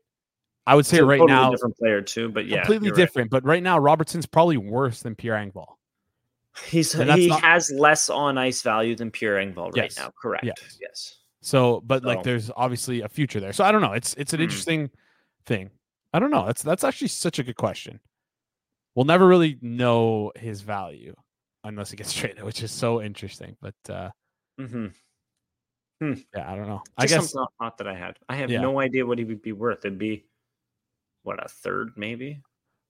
[0.66, 2.58] I would say right totally now, different player too, but yeah.
[2.58, 3.00] completely you're right.
[3.02, 3.30] different.
[3.30, 5.74] But right now, Robertson's probably worse than Pierre Engvall.
[6.66, 9.96] He's he not- has less on ice value than Pierre Engvall right Yes.
[9.96, 10.12] now.
[10.20, 10.44] Correct.
[10.44, 10.78] Yes.
[10.80, 11.14] Yes.
[11.40, 13.52] So, but like, there's obviously a future there.
[13.52, 13.92] So I don't know.
[13.92, 14.44] It's it's an Hmm.
[14.44, 14.90] interesting
[15.46, 15.70] thing.
[16.12, 16.46] I don't know.
[16.46, 18.00] That's that's actually such a good question.
[18.94, 21.14] we'll never really know his value
[21.64, 23.56] unless he gets traded, which is so interesting.
[23.60, 24.10] But uh,
[24.60, 26.12] Mm-hmm.
[26.34, 26.82] yeah, I don't know.
[26.96, 28.16] I Just guess some thought, thought that I had.
[28.28, 28.60] I have Yeah.
[28.60, 29.84] no idea what he would be worth.
[29.84, 30.24] It'd be
[31.22, 32.40] what a third, maybe,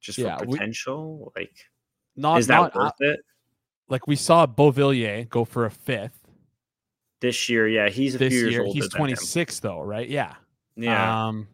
[0.00, 1.32] just Yeah, for we- potential.
[1.36, 1.54] like,
[2.16, 3.20] not is that not worth it
[3.88, 6.18] like we saw Beauvillier go for a fifth
[7.20, 7.66] this year?
[7.68, 8.62] Yeah, he's a this few years year.
[8.64, 10.08] older He's 26 though, right?
[10.08, 10.34] Yeah.
[10.76, 11.48] Yeah, Um,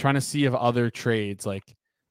[0.00, 1.62] trying to see if other trades like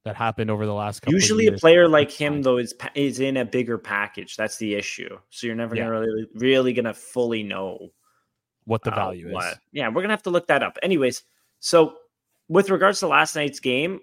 [0.05, 1.13] that happened over the last couple.
[1.15, 4.37] of usually a player like him though is is in a bigger package.
[4.37, 5.17] That's the issue.
[5.29, 5.85] So you're never Yeah.
[5.85, 7.89] gonna really really gonna fully know
[8.65, 9.33] what the uh, value is.
[9.33, 10.77] what- Yeah, we're gonna have to look that up.
[10.81, 11.23] Anyways,
[11.59, 11.97] so
[12.47, 13.99] with regards to last night's game,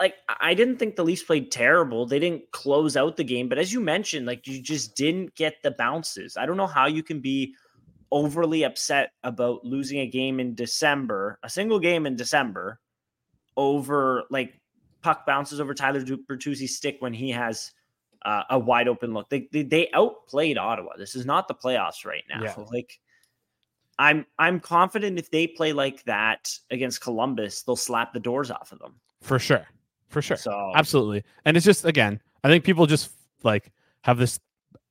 [0.00, 2.06] like I I didn't think the Leafs played terrible.
[2.06, 5.62] They didn't close out the game, but as you mentioned, like you just didn't get
[5.62, 6.36] the bounces.
[6.36, 7.54] I don't know how you can be
[8.10, 12.78] overly upset about losing a game in December, a single game in December,
[13.56, 14.54] over like
[15.02, 17.70] puck bounces over Tyler Bertuzzi's stick when he has
[18.24, 19.28] uh, a wide open look.
[19.30, 20.96] They, they they outplayed Ottawa.
[20.98, 22.42] This is not the playoffs right now.
[22.42, 22.54] Yeah.
[22.72, 22.98] Like
[23.98, 28.72] I'm I'm confident if they play like that against Columbus, they'll slap the doors off
[28.72, 28.96] of them.
[29.22, 29.66] for sure,
[30.08, 30.36] for sure.
[30.36, 31.24] So Absolutely.
[31.44, 33.10] And it's just again, I think people just
[33.42, 34.40] like have this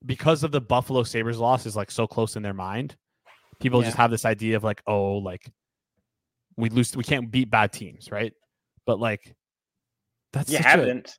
[0.04, 2.96] because of the Buffalo Sabres loss is like so close in their mind.
[3.58, 5.50] People just have this idea of like, oh, like
[6.56, 8.32] we lose we can't beat bad teams, right?
[8.86, 9.34] But like
[10.32, 11.18] that's you haven't.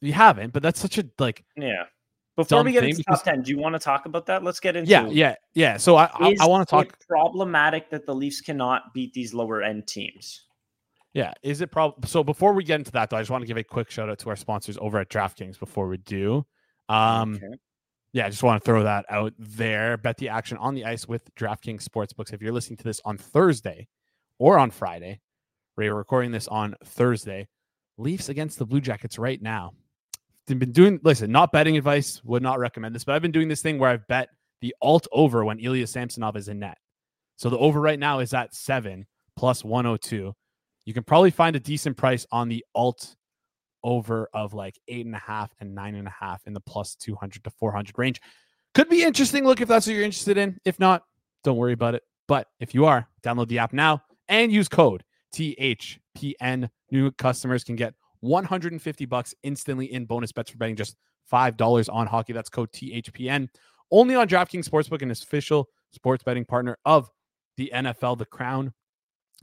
[0.00, 1.84] you haven't, but that's such a like yeah.
[2.36, 4.42] Before we get into because- top ten, do you want to talk about that?
[4.42, 5.76] Let's get into yeah, yeah, yeah.
[5.76, 9.34] So I I, I want to talk it problematic that the Leafs cannot beat these
[9.34, 10.44] lower end teams.
[11.12, 13.46] Yeah, is it prob so before we get into that though, I just want to
[13.48, 16.46] give a quick shout out to our sponsors over at DraftKings before we do.
[16.88, 17.56] Um Okay.
[18.12, 19.96] yeah, I just want to throw that out there.
[19.96, 22.32] Bet the action on the ice with DraftKings Sportsbooks.
[22.32, 23.88] If you're listening to this on Thursday
[24.38, 25.20] or on Friday,
[25.88, 27.48] we're recording this on Thursday.
[27.96, 29.72] Leafs against the Blue Jackets right now.
[30.46, 33.62] Been doing listen, not betting advice, would not recommend this, but I've been doing this
[33.62, 36.76] thing where I've bet the alt over when Ilya Samsonov is in net.
[37.36, 40.34] So the over right now is at seven plus 102.
[40.84, 43.14] You can probably find a decent price on the alt
[43.84, 46.96] over of like eight and a half and nine and a half in the plus
[46.96, 48.20] 200 to 400 range.
[48.74, 49.44] Could be interesting.
[49.44, 50.58] Look, if that's what you're interested in.
[50.64, 51.04] If not,
[51.44, 52.02] don't worry about it.
[52.26, 56.68] But if you are, download the app now and use code THPN.
[56.90, 60.96] New customers can get 150 bucks instantly in bonus bets for betting just
[61.32, 62.32] $5 on hockey.
[62.32, 63.48] That's code THPN.
[63.90, 67.10] Only on DraftKings Sportsbook, an official sports betting partner of
[67.56, 68.18] the NFL.
[68.18, 68.72] The crown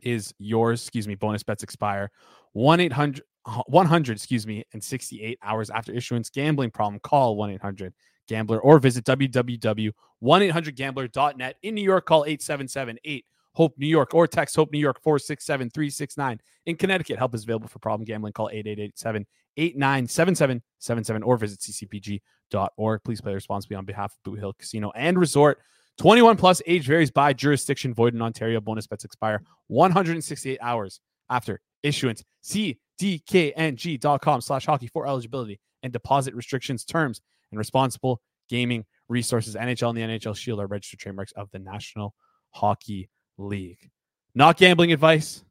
[0.04, 0.82] is yours.
[0.82, 1.16] Excuse me.
[1.16, 2.12] Bonus bets expire
[2.54, 3.24] 1 800
[3.68, 6.30] 100, excuse me, and 68 hours after issuance.
[6.30, 7.94] Gambling problem, call 1 800
[8.28, 11.56] Gambler or visit www.1800gambler.net.
[11.64, 13.26] In New York, call 877 8
[13.58, 16.40] Hope New York or text Hope New York 467 369.
[16.68, 18.34] In Connecticut, help is available for problem gambling.
[18.34, 19.26] Call 888
[19.58, 23.04] 897777 or visit ccpg.org.
[23.04, 25.58] Please play responsibly on behalf of Boot Hill Casino and Resort.
[25.98, 27.96] 21 plus age varies by jurisdiction.
[27.96, 28.62] Void in Ontario.
[28.62, 32.24] Bonus bets expire 168 hours after issuance.
[32.42, 39.56] See dkng.com slash hockey for eligibility and deposit restrictions, terms, and responsible gaming resources.
[39.56, 42.14] NHL and the NHL Shield are registered trademarks of the National
[42.52, 43.90] Hockey League.
[44.36, 45.44] Not gambling advice,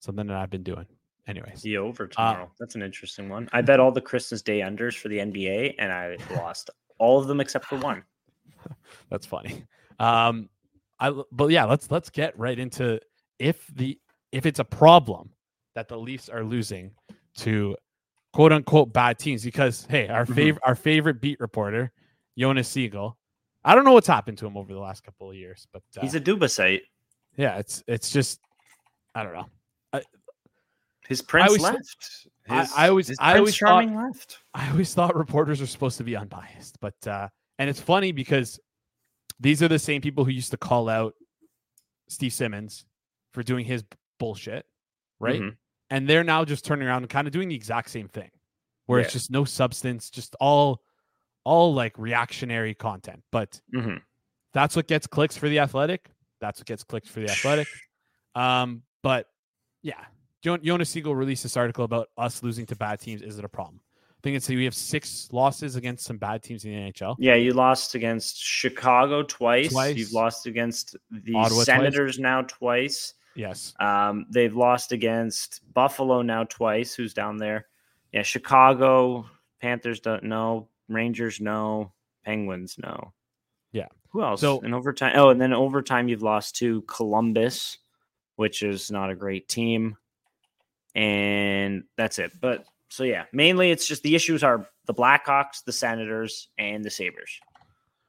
[0.00, 0.86] something that I've been doing.
[1.26, 2.52] Anyways, The over Uh, tomorrow.
[2.58, 3.48] That's an interesting one.
[3.52, 7.28] I bet all the Christmas Day unders for the NBA, and I lost all of
[7.28, 8.02] them except for one.
[9.10, 9.64] that's funny.
[10.00, 10.48] Um,
[10.98, 13.00] I but yeah, let's let's get right into
[13.38, 13.98] if the
[14.32, 15.30] if it's a problem
[15.74, 16.90] that the Leafs are losing
[17.38, 17.76] to
[18.32, 20.34] quote unquote bad teams because hey, our Mhm.
[20.34, 21.92] favorite our favorite beat reporter
[22.36, 23.16] Jonas Siegel,
[23.64, 26.00] I don't know what's happened to him over the last couple of years, but uh,
[26.00, 26.82] He's a Dubasite.
[27.36, 28.40] Yeah, it's it's just
[29.14, 29.46] I don't know.
[31.08, 32.26] His prince always- left.
[32.48, 34.38] I- His- I always- his I always thought- left.
[34.54, 38.58] I always thought reporters are supposed to be unbiased, but uh, and it's funny because
[39.40, 41.14] these are the same people who used to call out
[42.08, 42.84] Steve Simmons
[43.32, 43.84] for doing his
[44.18, 44.64] bullshit,
[45.20, 45.40] right?
[45.40, 45.56] Mhm.
[45.90, 48.30] And they're now just turning around and kind of doing the exact same thing,
[48.86, 50.80] where it's just no substance, just all,
[51.44, 53.22] all like reactionary content.
[53.32, 54.00] But Mhm.
[54.52, 56.10] that's what gets clicks for the Athletic.
[56.42, 57.68] That's what gets clicked for the Athletic.
[58.34, 59.28] Um, but
[59.82, 60.04] yeah,
[60.42, 63.22] Jo- Jonas Siegel released this article about us losing to bad teams.
[63.22, 63.80] Is it a problem?
[64.10, 67.16] I think it's like we have six losses against some bad teams in the NHL.
[67.18, 69.72] Yeah, you lost against Chicago twice.
[69.72, 69.96] Twice.
[69.96, 71.66] You've lost against the Ottawa twice.
[71.66, 73.14] Senators now twice.
[73.34, 73.74] Yes.
[73.80, 76.94] Um, they've lost against Buffalo now twice.
[76.94, 77.66] Who's down there?
[78.12, 79.26] Yeah, Chicago
[79.60, 80.68] Panthers don't know.
[80.88, 81.92] Rangers no.
[82.24, 83.12] Penguins no.
[83.72, 83.88] Yeah.
[84.12, 84.40] Who else?
[84.40, 85.12] So- in overtime.
[85.16, 87.78] Oh, and then overtime you've lost to Columbus,
[88.36, 89.96] which is not a great team,
[90.94, 92.32] and that's it.
[92.40, 96.90] But so yeah, mainly it's just the issues are the Blackhawks, the Senators, and the
[96.90, 97.30] Sabres.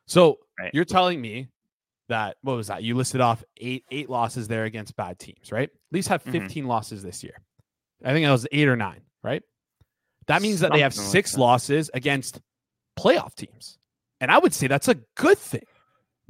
[0.08, 0.72] So Right.
[0.74, 1.48] you're telling me
[2.10, 2.84] that what was that?
[2.84, 5.70] You listed off eight eight losses there against bad teams, right?
[5.70, 6.32] At least have Mhm.
[6.34, 7.40] 15 losses this year.
[8.04, 9.42] I think that was eight or nine, right?
[10.28, 12.42] That means that they have Something like six losses against
[13.00, 13.78] playoff teams.
[14.20, 15.64] And I would say that's a good thing.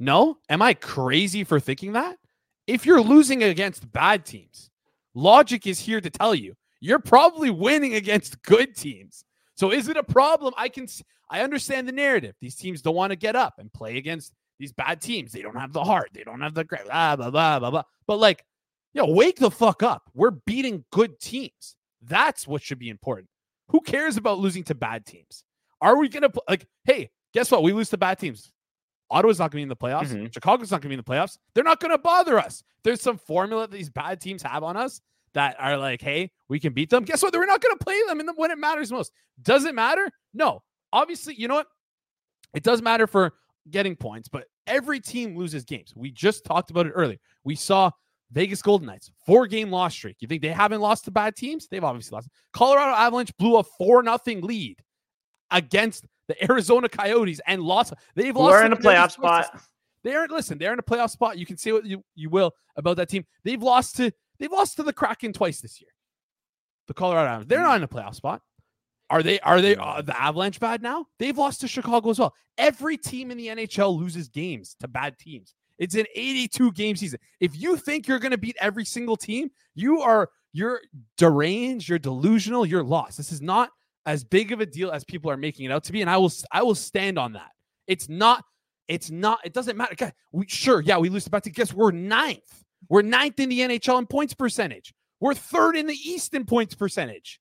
[0.04, 0.36] No?
[0.50, 2.18] Am I crazy for thinking that?
[2.66, 4.70] If you're losing against bad teams,
[5.14, 9.24] logic is here to tell you you're probably winning against good teams.
[9.56, 10.52] So is it a problem?
[10.58, 10.86] I can
[11.30, 12.34] I understand the narrative.
[12.40, 15.32] These teams don't want to get up and play against these bad teams.
[15.32, 16.10] They don't have the heart.
[16.12, 16.64] They don't have the.
[16.64, 17.82] Blah blah blah blah blah.
[18.06, 18.44] But like,
[18.92, 20.10] yo, wake the fuck up.
[20.14, 21.76] We're beating good teams.
[22.02, 23.28] That's what should be important.
[23.68, 25.44] Who cares about losing to bad teams?
[25.80, 26.66] Are we gonna like?
[26.84, 27.62] Hey, guess what?
[27.62, 28.52] We lose to bad teams.
[29.10, 30.08] Ottawa's not gonna be in the playoffs.
[30.08, 30.32] Mhm.
[30.32, 31.38] Chicago's not gonna be in the playoffs.
[31.54, 32.62] They're not gonna bother us.
[32.82, 35.00] There's some formula that these bad teams have on us
[35.34, 37.04] that are like, hey, we can beat them.
[37.04, 37.34] Guess what?
[37.34, 39.12] We're not gonna play them in the, when it matters most.
[39.42, 40.10] Does it matter?
[40.32, 40.62] No.
[40.92, 41.66] Obviously, you know what?
[42.54, 43.34] It does matter for
[43.70, 45.92] getting points, but every team loses games.
[45.96, 47.18] We just talked about it earlier.
[47.42, 47.90] We saw
[48.30, 50.16] Vegas Golden Knights, four game loss streak.
[50.20, 51.66] You think they haven't lost to bad teams?
[51.68, 52.28] They've obviously lost.
[52.52, 54.82] Colorado Avalanche blew a 4 nothing lead
[55.50, 57.92] against the Arizona Coyotes and lost.
[58.14, 58.54] They've lost.
[58.54, 59.60] are in a playoff spot.
[60.02, 61.38] they aren't listen, they're in a playoff spot.
[61.38, 63.24] You can say what you, you will about that team.
[63.44, 65.90] They've lost to they've lost to the Kraken twice this year.
[66.86, 67.48] The Colorado Avalanche.
[67.48, 68.42] They're not in a playoff spot.
[69.10, 71.06] Are they are they uh, the Avalanche bad now?
[71.18, 72.34] They've lost to Chicago as well.
[72.56, 75.54] Every team in the NHL loses games to bad teams.
[75.78, 77.18] It's an 82 game season.
[77.40, 80.80] If you think you're going to beat every single team, you are you're
[81.18, 83.16] deranged, you're delusional, you're lost.
[83.16, 83.70] This is not
[84.06, 86.16] as big of a deal as people are making it out to be and I
[86.16, 87.50] will I will stand on that.
[87.86, 88.44] It's not
[88.88, 89.94] it's not, it doesn't matter.
[89.94, 91.56] God, we sure, yeah, we lose to bad teams.
[91.56, 92.64] Guess we're ninth.
[92.88, 94.92] We're ninth in the NHL in points percentage.
[95.20, 97.40] We're third in the East in points percentage.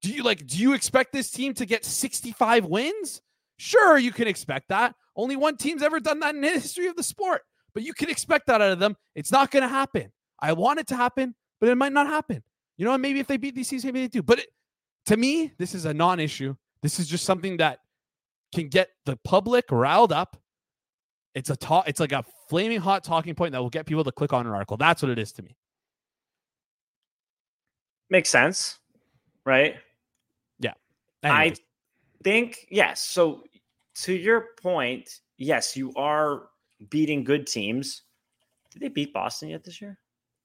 [0.00, 3.20] Do you like, do you expect this team to get 65 wins?
[3.56, 4.94] Sure, you can expect that.
[5.16, 7.42] Only one team's ever done that in the history of the sport,
[7.74, 8.96] but you can expect that out of them.
[9.14, 10.12] It's not going to happen.
[10.40, 12.42] I want it to happen, but it might not happen.
[12.76, 14.22] You know, maybe if they beat these teams, maybe they do.
[14.22, 14.46] But it,
[15.08, 16.54] to me, this is a non issue.
[16.82, 17.80] This is just something that
[18.54, 20.36] can get the public riled up.
[21.34, 24.12] It's a talk, it's like a flaming hot talking point that will get people to
[24.12, 24.76] click on an article.
[24.76, 25.56] That's what it is to me.
[28.10, 28.78] Makes sense,
[29.44, 29.76] right?
[31.22, 31.62] Anyways, I
[32.22, 33.02] think yes.
[33.02, 33.44] So
[34.02, 36.48] to your point, yes, you are
[36.90, 38.02] beating good teams.
[38.70, 39.98] Did they beat Boston yet this year?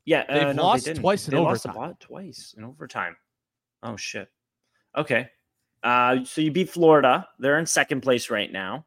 [0.06, 1.90] Yeah, They've uh, no, lost twice in they lost overtime.
[1.92, 3.16] Bo- twice in overtime.
[3.84, 4.30] Oh shit.
[4.98, 5.30] Okay.
[5.84, 7.28] Uh, so you beat Florida.
[7.40, 8.86] They're in second place right now.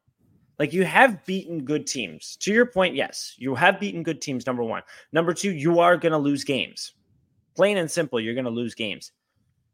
[0.58, 2.36] Like you have beaten good teams.
[2.40, 4.46] To your point, yes, you have beaten good teams.
[4.46, 4.82] Number one.
[5.12, 6.94] Number two, you are going to lose games.
[7.54, 9.12] Plain and simple, you're going to lose games.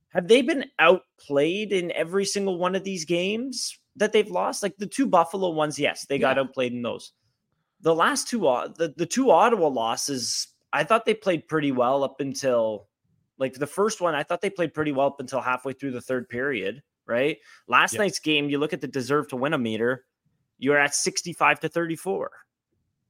[0.09, 4.63] Have they been outplayed in every single one of these games that they've lost?
[4.63, 6.43] Like the two Buffalo ones, yes, they got Yeah.
[6.43, 7.13] outplayed in those.
[7.81, 12.05] The last two, uh, the, the two Ottawa losses, I thought they played pretty well
[12.05, 12.89] up until
[13.43, 14.15] like the first one.
[14.15, 17.37] I thought they played pretty well up until halfway through the third period, right?
[17.69, 17.99] Last Yeah.
[18.01, 20.07] night's game, you look at the deserve to win a meter,
[20.59, 22.31] you're at 65 to 34.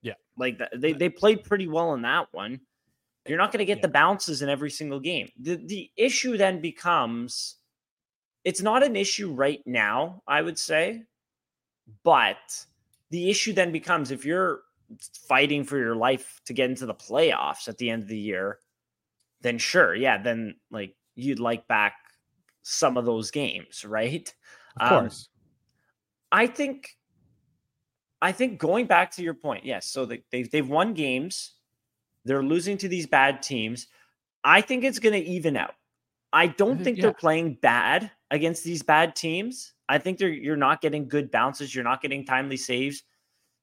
[0.03, 0.15] Yeah.
[0.37, 2.61] Like th- they, they played pretty well in that one.
[3.27, 3.83] You're not going to get Yeah.
[3.83, 5.31] the bounces in every single game.
[5.39, 7.57] The the issue then becomes
[8.45, 11.05] it's not an issue right now, I would say,
[12.03, 12.67] but
[13.11, 14.63] the issue then becomes if you're
[15.29, 18.59] fighting for your life to get into the playoffs at the end of the year,
[19.43, 21.95] then sure, yeah, then like you'd like back
[22.63, 24.33] some of those games, right?
[24.81, 25.29] of um, course.
[26.31, 26.97] I think
[28.23, 29.87] I think going back to your point, yes.
[29.87, 31.53] So they, they've they've won games.
[32.25, 33.89] They're losing to these bad teams.
[34.45, 35.75] I think it's going to even out.
[36.33, 37.03] I don't think- think yeah.
[37.03, 39.75] they're playing bad against these bad teams.
[39.89, 41.75] I think they're you're not getting good bounces.
[41.75, 43.03] You're not getting timely saves.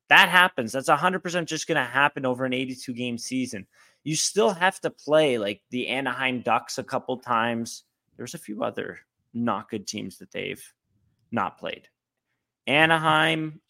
[0.10, 0.72] That happens.
[0.72, 3.68] That's 100% just going to happen over an 82 game season.
[4.04, 7.84] You still have to play like the Anaheim Ducks a couple times.
[8.18, 9.00] There's a few other
[9.34, 10.64] not good teams that they've
[11.32, 11.88] not played.
[12.68, 13.62] Anaheim,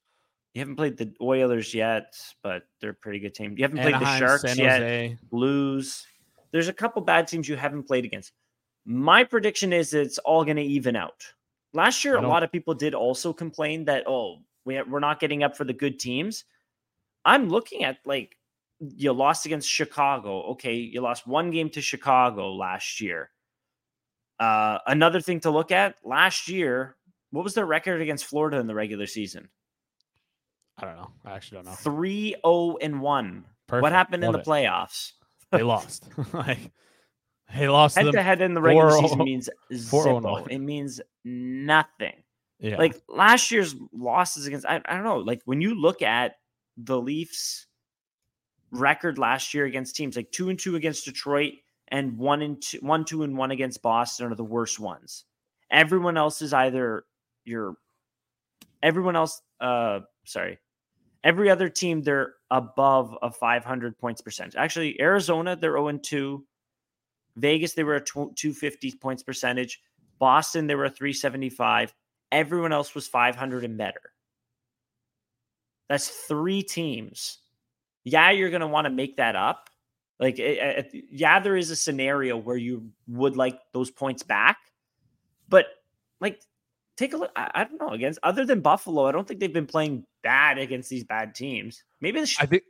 [0.53, 3.55] you haven't played the Oilers yet, but they're a pretty good team.
[3.57, 5.17] You haven't played the Sharks yet.
[5.29, 6.05] Blues.
[6.51, 8.31] There's a couple bad teams you haven't played against.
[8.85, 11.23] My prediction is it's all going to even out.
[11.73, 15.43] Last year, a lot of people did also complain that oh, we we're not getting
[15.43, 16.45] up for the good teams.
[17.23, 18.35] I'm looking at like
[18.79, 20.51] you lost against Chicago.
[20.51, 23.31] Okay, you lost one game to Chicago last year.
[24.39, 26.95] Uh, another thing to look at last year,
[27.31, 29.49] what was their record against Florida in the regular season?
[30.77, 31.11] I don't know.
[31.25, 31.71] I actually don't know.
[31.73, 33.45] 3 0 and 1.
[33.67, 33.83] Perfect.
[33.83, 34.45] What happened in the it.
[34.45, 35.11] playoffs?
[35.51, 36.07] They lost.
[36.33, 36.71] like
[37.53, 38.13] They lost head them.
[38.13, 40.47] to head in the regular 4-0 season means 4-0.
[40.49, 42.23] It means nothing.
[42.59, 42.77] Yeah.
[42.77, 46.35] Like last year's losses against I, I don't know, like when you look at
[46.77, 47.67] the Leafs
[48.71, 51.53] record last year against teams like two and two against Detroit
[51.87, 55.25] and one and two one, two and one against Boston are the worst ones.
[55.71, 57.03] Everyone else is either
[57.45, 57.75] your
[58.81, 60.59] everyone else uh sorry.
[61.23, 64.55] Every other team they're above a 500 points percentage.
[64.55, 66.45] Actually, Arizona they're 0 and 2.
[67.37, 69.81] Vegas they were a 250 points percentage.
[70.19, 71.93] Boston they were a 375.
[72.31, 74.13] Everyone else was 500 and better.
[75.89, 77.39] That's three teams.
[78.09, 79.69] Yeah, you're going to want to make that up.
[80.19, 84.57] Like, it, it, yeah, there is a scenario where you would like those points back,
[85.47, 85.67] but
[86.19, 86.41] like,
[86.97, 87.31] take a look.
[87.35, 87.89] I, I, don't know.
[87.89, 91.83] Against other than Buffalo, I don't think they've been playing bad against these bad teams.
[92.01, 92.63] Maybe the I think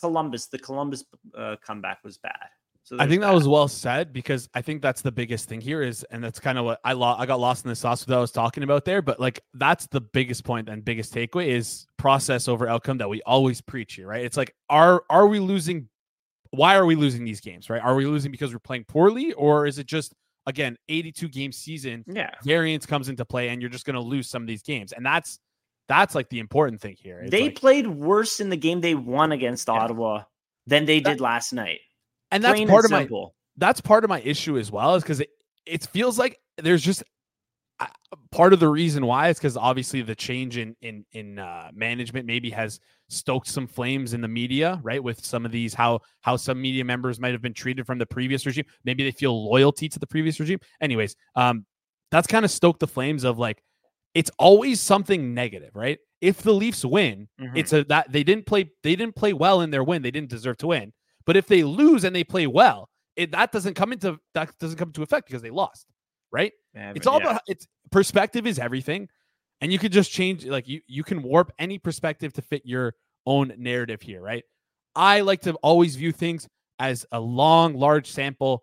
[0.00, 1.04] Columbus, the Columbus
[1.36, 2.48] uh, comeback was bad.
[2.86, 5.60] So I think that, that was well said because I think that's the biggest thing
[5.60, 8.04] here is, and that's kind of what I lo- I got lost in the sauce
[8.04, 9.02] that I was talking about there.
[9.02, 13.22] But like that's the biggest point and biggest takeaway is process over outcome that we
[13.22, 14.24] always preach here, right?
[14.24, 15.88] It's like are are we losing?
[16.50, 17.82] Why are we losing these games, right?
[17.82, 20.14] Are we losing because we're playing poorly, or is it just
[20.46, 22.04] again 82 game season?
[22.06, 24.92] Yeah, variance comes into play, and you're just going to lose some of these games,
[24.92, 25.40] and that's
[25.88, 27.18] that's like the important thing here.
[27.18, 29.74] It's they like, played worse in the game they won against yeah.
[29.74, 30.22] Ottawa
[30.68, 31.80] than they that, did last night
[32.30, 33.08] and that's part of my
[33.56, 35.30] that's part of my issue as well is because it,
[35.64, 37.02] it feels like there's just
[37.80, 37.86] uh,
[38.30, 42.26] part of the reason why is because obviously the change in in in uh, management
[42.26, 46.36] maybe has stoked some flames in the media right with some of these how how
[46.36, 48.64] some media members might have been treated from the previous regime.
[48.84, 50.58] Maybe they feel loyalty to the previous regime.
[50.80, 51.66] Anyways um
[52.10, 53.62] that's kind of stoked the flames of like
[54.14, 55.98] it's always something negative right?
[56.22, 57.56] If the leafs win mm-hmm.
[57.56, 60.02] it's a that they didn't play they didn't play well in their win.
[60.02, 60.92] They didn't deserve to win
[61.26, 64.78] but if they lose and they play well, it, that doesn't come into that doesn't
[64.78, 65.86] come into effect because they lost,
[66.30, 66.52] right?
[66.74, 67.30] Yeah, it's all yeah.
[67.30, 69.08] about it's perspective is everything,
[69.60, 72.94] and you could just change like you you can warp any perspective to fit your
[73.26, 74.44] own narrative here, right?
[74.94, 76.48] I like to always view things
[76.78, 78.62] as a long, large sample.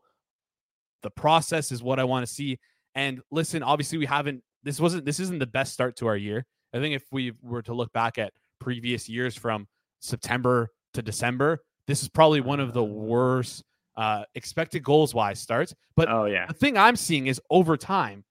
[1.01, 2.59] The process is what I want to see.
[2.95, 4.43] And listen, obviously, we haven't.
[4.63, 5.05] This wasn't.
[5.05, 6.45] This isn't the best start to our year.
[6.73, 9.67] I think if we were to look back at previous years from
[9.99, 13.63] September to December, this is probably one of the worst
[13.95, 15.73] uh, expected goals wise starts.
[15.95, 18.23] But oh yeah, the thing I'm seeing is over time.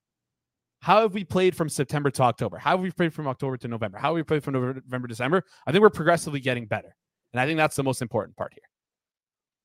[0.80, 2.58] How have we played from September to October?
[2.58, 3.98] How have we played from October to November?
[3.98, 5.44] How have we played from November to December?
[5.64, 6.96] I think we're progressively getting better.
[7.32, 8.64] And I think that's the most important part here.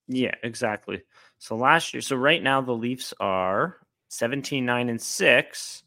[0.08, 1.02] Yeah, exactly.
[1.40, 3.78] So last year, so right now the Leafs are
[4.10, 5.84] 17, 9, and 6.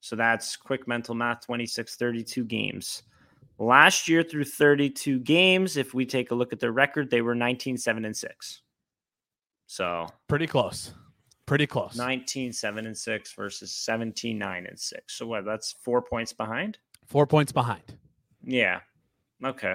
[0.00, 3.02] So that's quick mental math 26, 32 games.
[3.62, 7.36] Last year, through 32 games, if we take a look at their record, they were
[7.36, 8.62] 19 7 and 6.
[9.68, 10.92] So pretty close.
[11.46, 11.94] Pretty close.
[11.94, 15.16] 19 7 and 6 versus 17 9 and 6.
[15.16, 15.44] So what?
[15.44, 16.78] That's four points behind?
[17.06, 17.96] Four points behind.
[18.42, 18.80] Yeah.
[19.44, 19.74] Okay.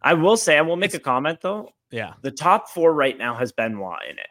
[0.00, 1.70] I will say, I will make it's, a comment though.
[1.90, 2.12] Yeah.
[2.22, 4.28] The top four right now has Benoit in it.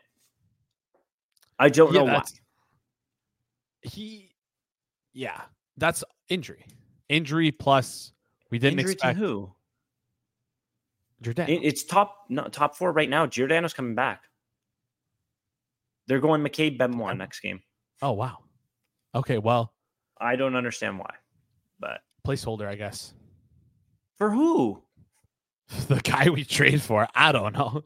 [1.59, 2.23] I don't yeah, know why.
[3.81, 4.31] He,
[5.11, 5.41] yeah,
[5.75, 6.63] that's injury.
[7.09, 8.13] Injury plus
[8.49, 9.51] we didn't Injury expect who.
[11.21, 11.45] Jordan.
[11.49, 13.25] It's top no, top four right now.
[13.25, 14.23] Giordano's coming back.
[16.07, 17.61] They're going McCabe Benoit next game.
[18.01, 18.39] Oh wow.
[19.15, 19.73] Okay, well,
[20.19, 21.15] I don't understand why,
[21.79, 23.13] but placeholder, I guess.
[24.17, 24.83] For who?
[25.87, 27.07] the guy we trade for.
[27.13, 27.83] I don't know.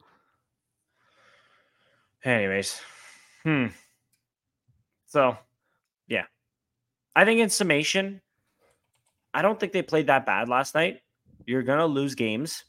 [2.24, 2.80] Anyways,
[3.42, 3.66] hmm.
[5.06, 5.36] So,
[6.06, 6.24] yeah,
[7.16, 8.20] I think in summation,
[9.34, 11.00] I don't think they played that bad last night.
[11.46, 12.64] You're going to lose games,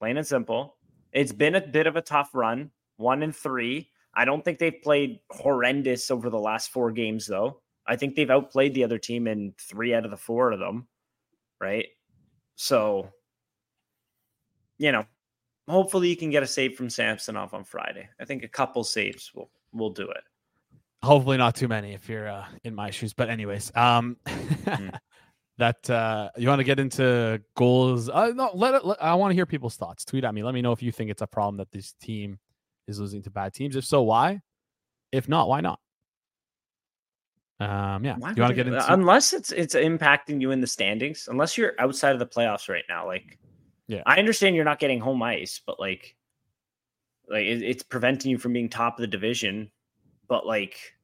[0.00, 0.76] plain and simple.
[1.12, 3.90] It's been a bit of a tough run, one and three.
[4.14, 7.60] I don't think they've played horrendous over the last four games, though.
[7.86, 10.86] I think they've outplayed the other team in three out of the four of them,
[11.60, 11.86] right?
[12.56, 13.08] So,
[14.78, 15.04] you know,
[15.68, 18.08] hopefully you can get a save from Samsonov on Friday.
[18.20, 20.22] I think a couple saves will will do it.
[21.02, 23.12] Hopefully not too many if you're uh, in my shoes.
[23.12, 24.98] But anyways, um, mm
[25.58, 28.08] that uh, you want to get into goals.
[28.08, 28.84] Uh, no, let it.
[28.84, 30.04] Let, I want to hear people's thoughts.
[30.04, 30.42] Tweet at me.
[30.42, 32.38] Let me know if you think it's a problem that this team
[32.88, 33.76] is losing to bad teams.
[33.76, 34.40] If so, why?
[35.12, 35.78] If not, why not?
[37.60, 38.16] Um, yeah.
[38.18, 41.28] Why you want to get into unless it's it's impacting you in the standings.
[41.30, 43.38] Unless you're outside of the playoffs right now, like
[43.86, 46.16] yeah, I understand you're not getting home ice, but like,
[47.28, 49.70] like it, it's preventing you from being top of the division.
[50.28, 50.94] But like,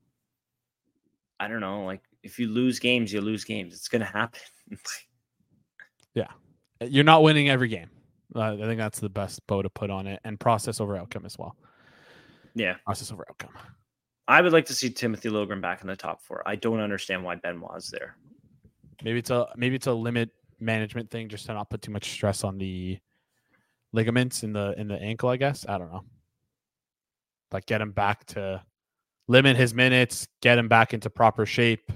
[1.38, 3.75] I don't know, like if you lose games, you lose games.
[3.75, 4.41] It's going to happen.
[6.14, 6.29] yeah.
[6.81, 7.91] You're not winning every game.
[8.35, 11.25] Uh, I think that's the best bow to put on it and process over outcome
[11.25, 11.57] as well.
[12.55, 12.75] Yeah.
[12.85, 13.53] Process over outcome.
[14.27, 16.43] I would like to see Timothy Liljegren back in the top four.
[16.47, 18.16] I don't understand why Benoit's there.
[19.03, 22.11] Maybe it's a maybe it's a limit management thing, just to not put too much
[22.11, 22.99] stress on the
[23.93, 25.31] ligaments in the in the ankle.
[25.31, 26.05] I guess I don't know.
[27.53, 28.62] Like get him back to
[29.29, 31.91] limit his minutes, get him back into proper shape.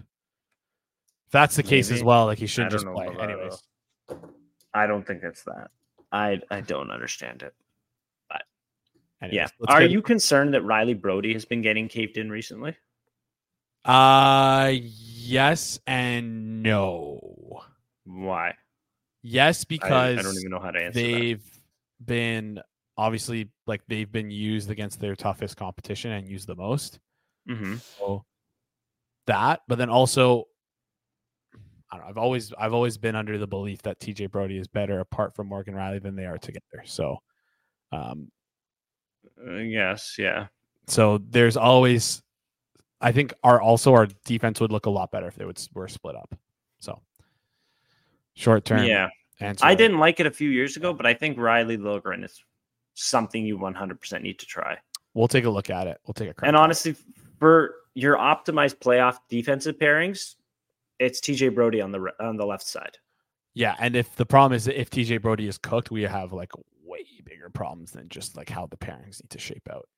[1.32, 3.08] That's the case as well, like he I should just play.
[3.08, 3.62] that, Anyways,
[4.74, 5.70] I don't think it's that.
[6.12, 7.54] I I don't understand it.
[9.22, 9.48] anyways Yeah.
[9.68, 12.76] Are get- you concerned that Rielly Brodie has been getting caved in recently?
[13.84, 17.62] Uh yes and no.
[18.04, 18.54] Why?
[19.22, 21.06] Yes, because I don't even know how to answer that.
[21.06, 21.60] they've
[22.04, 22.60] been
[22.96, 26.98] obviously like they've been used against their toughest competition and used the most.
[27.46, 28.24] hmm So
[29.26, 30.48] that, but then also,
[31.92, 32.10] I don't know.
[32.10, 35.46] I've always I've always been under the belief that TJ Brodie is better apart from
[35.48, 36.82] Morgan Rielly than they are together.
[36.84, 37.18] So,
[37.92, 38.30] um,
[39.46, 40.16] Uh, yes.
[40.18, 40.46] Yeah.
[40.88, 42.22] so there's always,
[43.00, 45.86] I think our also our defense would look a lot better if they would were
[45.88, 46.34] split up.
[46.80, 47.02] So,
[48.34, 49.08] short term, Yeah.
[49.40, 49.66] Answer.
[49.66, 52.42] I didn't like it a few years ago, but I think Rielly Liljegren is
[52.94, 54.78] something you 100% need to try.
[55.14, 55.98] We'll take a look at it.
[56.06, 56.46] We'll take a crack.
[56.46, 56.94] And honestly,
[57.40, 60.36] for your optimized playoff defensive pairings,
[61.02, 62.98] it's TJ Brodie on the re- on the left side.
[63.54, 66.52] Yeah, and if the problem is if TJ Brodie is cooked, we have like
[66.84, 69.88] way bigger problems than just like how the pairings need to shape out.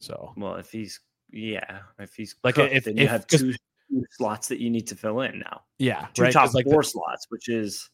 [0.00, 1.00] So Well, if he's
[1.30, 3.52] yeah, if he's Like, cooked, if- then you if- have 'cause- two,
[3.90, 5.62] two slots that you need to fill in now.
[5.78, 7.88] yeah, Two right, top like four the, slots, which is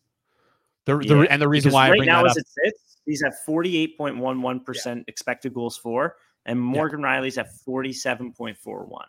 [0.86, 3.32] the, the, yeah, and the reason why right bring now up, it sits, he's at
[3.44, 6.16] forty eight point one one percent expected goals for,
[6.46, 9.06] and Morgan Rielly's at forty seven point four one.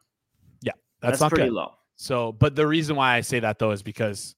[0.64, 1.54] that's, That's, not pretty good.
[1.54, 1.74] low.
[1.98, 4.36] So, but the reason why I say that though is because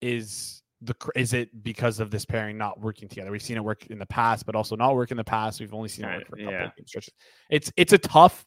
[0.00, 3.30] is the is it because of this pairing not working together?
[3.30, 5.60] We've seen it work in the past, but also not work in the past.
[5.60, 6.64] We've only seen it work for a couple yeah.
[6.64, 7.14] of game stretches.
[7.50, 8.44] It's it's a tough,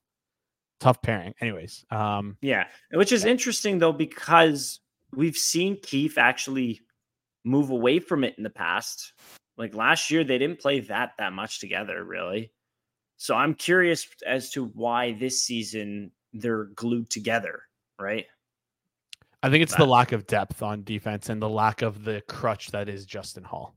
[0.80, 1.34] tough pairing.
[1.42, 4.80] Anyways, um, Yeah, which is interesting though because
[5.14, 6.82] we've seen Keefe actually
[7.44, 9.14] move away from it in the past.
[9.58, 12.52] Like last year, they didn't play that that much together, really.
[13.18, 17.62] So I'm curious as to why this season they're glued together,
[17.98, 18.26] right?
[19.46, 22.72] I think it's the lack of depth on defense and the lack of the crutch
[22.72, 23.76] that is Justin Holl.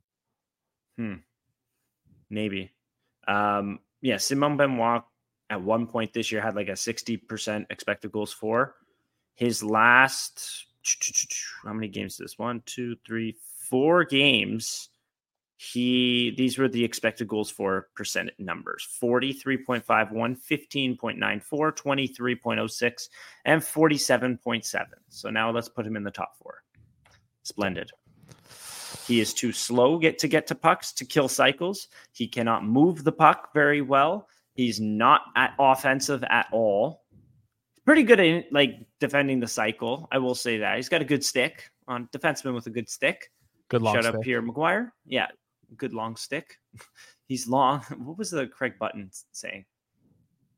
[0.96, 1.16] Hmm.
[2.30, 2.72] Maybe.
[3.26, 5.02] Um, yeah, Simon Benoit
[5.50, 8.76] at one point this year had like a 60% expected goals for.
[9.34, 10.68] His last
[11.64, 12.38] how many games is this?
[12.38, 14.88] One, two, three, four games.
[15.60, 23.08] He these were the expected goals for percent numbers 43.51, 15.94, 23.06,
[23.44, 24.84] and 47.7.
[25.08, 26.62] So now let's put him in the top four.
[27.42, 27.90] Splendid.
[29.08, 31.88] He is too slow get to get to pucks to kill cycles.
[32.12, 34.28] He cannot move the puck very well.
[34.54, 37.02] He's not at offensive at all.
[37.84, 40.06] Pretty good in like defending the cycle.
[40.12, 43.32] I will say that he's got a good stick on defenseman with a good stick.
[43.68, 44.22] Good long Shout out stick.
[44.22, 44.92] Pierre McGuire.
[45.04, 45.26] Yeah,
[45.76, 46.56] good long stick.
[47.26, 47.80] He's long.
[47.98, 49.64] What was the Craig Button saying?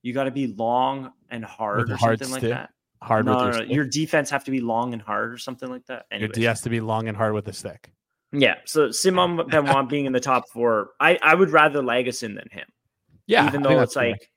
[0.02, 2.50] You got to be long and hard With or hard something stick?
[2.50, 2.70] like that.
[3.02, 3.74] Hard no, with no, your no, stick.
[3.74, 6.06] Your defense have to be long and hard or something like that.
[6.10, 6.34] Your Anyways.
[6.34, 7.92] D has to be long and hard with the stick.
[8.32, 8.56] Yeah.
[8.64, 12.66] So Simon Benoit being in the top four, I, I would rather Lagesson than him.
[13.26, 14.30] Yeah, Even though it's like,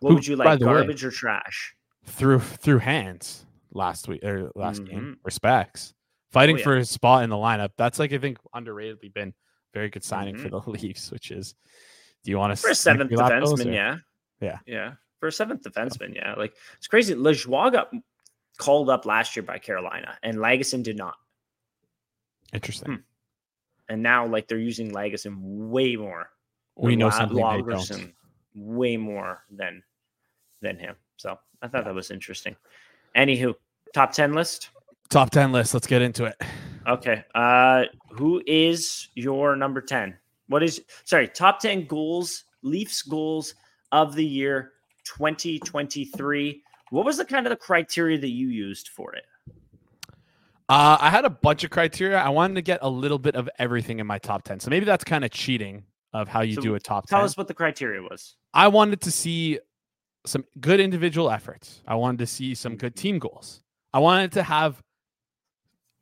[0.00, 1.74] what Who, would you like, the way- garbage or trash?
[2.04, 5.00] through through hands last week or last game.
[5.00, 5.24] Mhm.
[5.24, 5.92] Respects.
[6.30, 6.64] Fighting yeah.
[6.64, 7.70] for his spot in the lineup.
[7.76, 9.34] That's like I think underratedly been
[9.72, 10.70] very good signing for the Mm-hmm.
[10.82, 11.54] Leafs, which is
[12.24, 13.96] do you want to For a seventh defenseman, yeah.
[14.40, 14.58] Yeah.
[14.66, 14.92] Yeah.
[15.20, 16.34] For a seventh defenseman, yeah.
[16.34, 17.14] Like it's crazy.
[17.14, 17.90] Lajoie got
[18.58, 21.14] called up last year by Carolina and Lagesson did not.
[22.52, 22.94] Interesting.
[22.94, 23.00] Hmm.
[23.88, 26.30] And now like they're using Lagesson way more.
[26.76, 28.12] We know La- something they don't.
[28.54, 29.82] Way more than
[30.62, 30.96] than him.
[31.16, 32.56] So I thought that was interesting.
[33.16, 33.54] Anywho,
[33.94, 34.70] top 10 list.
[35.08, 35.72] Top ten list.
[35.72, 36.40] Let's get into it.
[36.86, 37.24] Okay.
[37.34, 40.16] Uh who is your number 10?
[40.48, 43.54] What is sorry, top 10 goals, Leafs goals
[43.92, 44.72] of the year
[45.04, 46.62] 2023.
[46.90, 49.24] What was the kind of the criteria that you used for it?
[50.68, 52.18] Uh, I had a bunch of criteria.
[52.18, 54.58] I wanted to get a little bit of everything in my top 10.
[54.60, 57.18] So maybe that's kind of cheating of how you So do a top 10.
[57.18, 58.34] Tell us what the criteria was.
[58.52, 59.60] I wanted to see
[60.24, 61.82] some good individual efforts.
[61.86, 63.62] I wanted to see some good team goals.
[63.92, 64.82] I wanted to have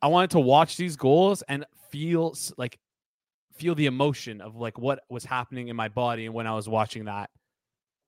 [0.05, 2.78] I wanted to watch these goals and feel like
[3.55, 6.68] feel the emotion of like what was happening in my body and when I was
[6.68, 7.30] watching that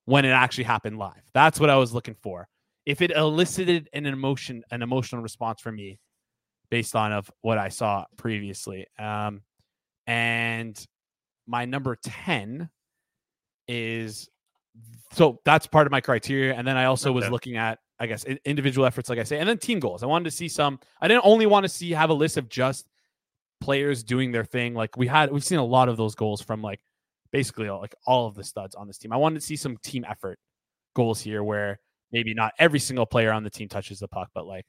[0.05, 1.23] when it actually happened live.
[1.33, 2.49] That's what I was looking for.
[2.85, 5.99] If it elicited an emotion an emotional response from me
[6.69, 8.87] based on of what I saw previously.
[8.99, 9.41] Um
[10.07, 10.79] and
[11.47, 12.69] my number 10
[13.69, 14.29] is
[15.15, 16.53] so that's part of my criteria.
[16.53, 19.49] And then I also was looking at, I guess, individual efforts, like I say, and
[19.49, 20.03] then team goals.
[20.03, 20.79] I wanted to see some.
[21.01, 22.87] I didn't only want to see have a list of just
[23.61, 24.75] players doing their thing.
[24.75, 26.81] Like we had, we've seen a lot of those goals from like
[27.33, 29.13] basically all, like all of the studs on this team.
[29.13, 30.39] I wanted to see some team effort
[30.95, 31.81] goals here, where
[32.13, 34.67] maybe not every single player on the team touches the puck, but like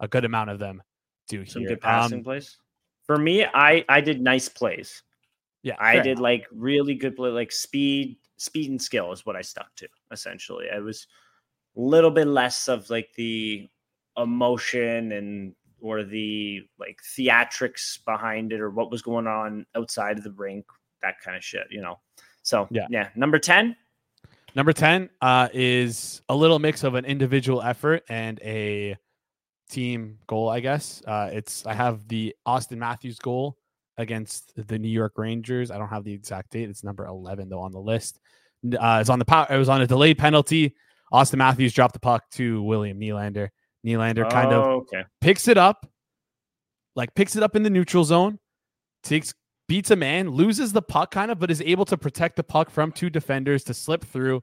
[0.00, 0.82] a good amount of them
[1.28, 1.70] do Some here.
[1.70, 2.56] good passing Um, plays.
[3.04, 5.02] For me, I I did nice plays.
[5.62, 6.22] yeah, I did enough.
[6.22, 9.88] like really good play, like speed, speed and skill is what I stuck to.
[10.10, 11.06] Essentially, I was
[11.76, 13.68] little bit less of like the
[14.16, 20.24] emotion and or the like theatrics behind it or what was going on outside of
[20.24, 20.64] the rink,
[21.02, 21.98] that kind of shit, you know.
[22.42, 22.86] So Yeah.
[22.90, 23.76] yeah, number ten.
[24.56, 28.96] Number 10 uh, is a little mix of an individual effort and a
[29.70, 31.02] team goal, I guess.
[31.06, 33.56] Uh, it's I have the Auston Matthews goal
[33.96, 35.70] against the New York Rangers.
[35.70, 36.68] I don't have the exact date.
[36.68, 38.18] It's number 11 though on the list.
[38.64, 39.46] Uh, it's on the power.
[39.48, 40.74] It was on a delayed penalty.
[41.12, 43.48] Auston Matthews dropped the puck to William Nylander.
[43.86, 45.04] Nylander kind of Oh, okay.
[45.20, 45.86] picks it up,
[46.94, 48.38] like picks it up in the neutral zone,
[49.02, 49.32] takes
[49.68, 52.70] beats a man, loses the puck kind of, but is able to protect the puck
[52.70, 54.42] from two defenders to slip through,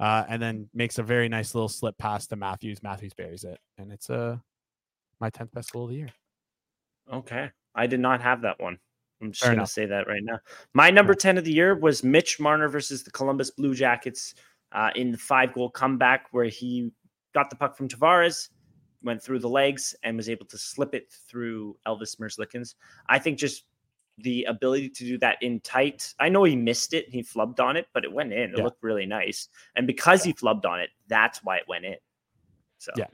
[0.00, 2.82] uh, and then makes a very nice little slip pass to Matthews.
[2.82, 4.36] Matthews buries it, and it's uh,
[5.20, 6.08] my tenth best goal of the year.
[7.12, 7.50] Okay.
[7.74, 8.78] I did not have that one.
[9.22, 9.68] I'm just Fair to enough.
[9.70, 10.38] say that right now.
[10.74, 14.34] My number 10 of the year was Mitch Marner versus the Columbus Blue Jackets
[14.72, 16.92] uh, in the five goal comeback where he
[17.34, 18.48] got the puck from Tavares,
[19.02, 22.74] went through the legs, and was able to slip it through Elvis Merzlikins.
[23.08, 23.64] I think just
[24.18, 26.12] the ability to do that in tight.
[26.20, 28.50] I know he missed it, he flubbed on it, but it went in.
[28.50, 28.64] It Yeah.
[28.64, 29.48] looked really nice.
[29.76, 31.96] And because he flubbed on it, that's why it went in.
[32.78, 33.06] So Yeah.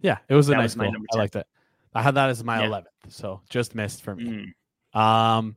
[0.00, 0.94] Yeah, it was a That nice was goal.
[1.12, 1.46] I liked it.
[1.94, 2.66] I had that as my Yeah.
[2.66, 4.52] eleventh, so just missed for me.
[4.94, 5.56] mm, Um,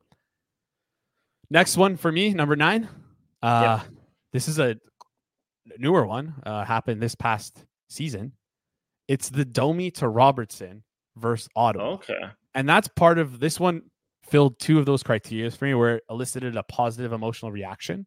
[1.50, 2.88] next one for me, number nine.
[3.42, 3.80] Uh,
[4.32, 4.76] this is a
[5.78, 6.34] newer one.
[6.44, 8.32] Uh, happened this past season.
[9.08, 10.82] It's the Domi to Robertson
[11.16, 12.14] versus Ottawa, okay.
[12.54, 13.82] and that's part of this one.
[14.24, 18.06] Filled two of those criteria for me, where it elicited a positive emotional reaction,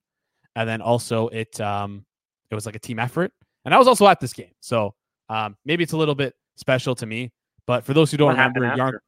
[0.55, 2.05] and then also it um
[2.49, 3.32] it was like a team effort,
[3.66, 4.93] and I was also at this game, so
[5.30, 7.32] um maybe it's a little bit special to me.
[7.66, 8.99] But for those who don't What remember, Yarn-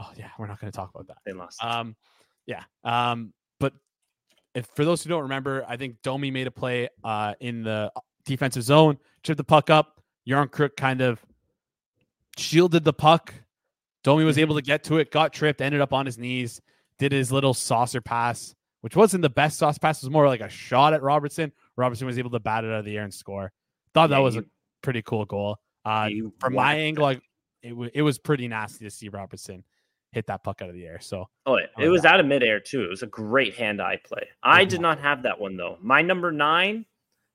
[0.00, 1.18] oh yeah, we're not going to talk about that.
[1.24, 1.62] they lost?
[1.62, 1.96] Um,
[2.46, 2.62] yeah.
[2.84, 3.32] Um,
[4.54, 7.90] if for those who don't remember, I think Domi made a play uh in the
[8.24, 10.00] defensive zone, chipped the puck up.
[10.28, 11.20] Järnkrok kind of
[12.36, 13.34] shielded the puck.
[14.02, 16.60] Domi was able to get to it, got tripped, ended up on his knees,
[16.98, 20.02] did his little saucer pass, which wasn't the best sauce pass.
[20.02, 21.52] It was more like a shot at Robertson.
[21.76, 23.50] Robertson was able to bat it out of the air and score.
[23.94, 24.44] Thought that Yeah, was you- a
[24.82, 25.58] pretty cool goal.
[25.84, 26.08] Uh,
[26.40, 27.04] from my angle.
[27.06, 27.20] I,
[27.62, 29.64] it, w- it was pretty nasty to see Robertson
[30.14, 30.98] hit that puck out of the air.
[31.00, 32.12] So Oh, it, it was yeah.
[32.14, 32.82] out of midair too.
[32.84, 34.28] It was a great hand-eye play.
[34.42, 35.76] I did not have that one though.
[35.82, 36.86] My number nine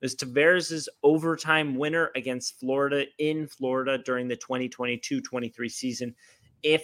[0.01, 6.15] is Tavares' overtime winner against Florida in Florida during the 2022-23 season.
[6.63, 6.83] If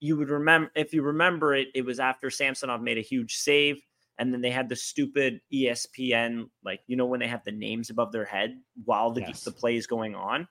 [0.00, 3.80] you would remember, if you remember it, it was after Samsonov made a huge save,
[4.18, 7.90] and then they had the stupid ESPN, like you know when they have the names
[7.90, 9.44] above their head while the Yes.
[9.44, 10.46] the play is going on.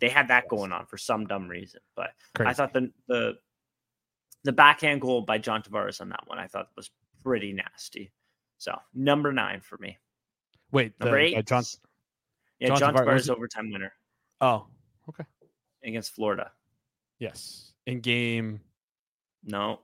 [0.00, 0.50] They had that Yes.
[0.50, 3.34] going on for some dumb reason, but I thought the the
[4.44, 6.90] the backhand goal by John Tavares on that one I thought was
[7.22, 8.12] pretty nasty.
[8.58, 9.98] So number nine for me.
[10.70, 11.62] Wait, the, Number uh, eight, John.
[12.58, 13.92] yeah, John John, Tavares- Tavares overtime winner
[14.40, 14.66] Oh,
[15.08, 15.24] okay.
[15.84, 16.50] against Florida.
[17.18, 17.72] yes.
[17.86, 18.60] In game.
[19.44, 19.80] No,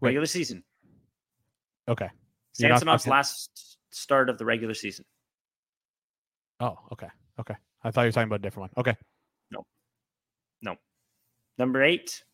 [0.00, 0.08] Wait.
[0.08, 0.64] regular season.
[1.86, 2.10] Okay.
[2.52, 5.04] Samsonov's talking- last start of the regular season.
[6.60, 7.06] Oh, okay.
[7.38, 7.54] Okay.
[7.84, 8.80] I thought you were talking about a different one.
[8.82, 8.96] Okay.
[9.52, 9.64] No.
[10.62, 10.74] No.
[11.58, 12.24] Number eight,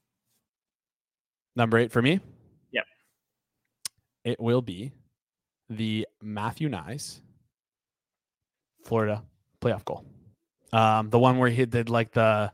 [1.56, 2.20] Number eight for me.
[2.72, 2.84] Yep.
[4.24, 4.92] It will be
[5.70, 7.20] the Matthew Knies
[8.84, 9.22] Florida
[9.60, 10.04] playoff goal.
[10.72, 12.52] Um, the one where he did like the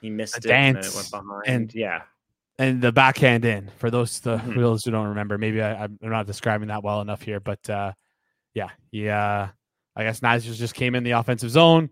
[0.00, 1.42] he missed it and dance went behind.
[1.46, 2.02] and- yeah,
[2.58, 4.56] and the backhand in for those the Mhm.
[4.56, 5.38] those who don't remember.
[5.38, 7.92] Maybe I, I'm not describing that well enough here, but uh,
[8.54, 9.50] yeah, yeah.
[9.96, 11.90] I guess Nyes just came in the offensive zone,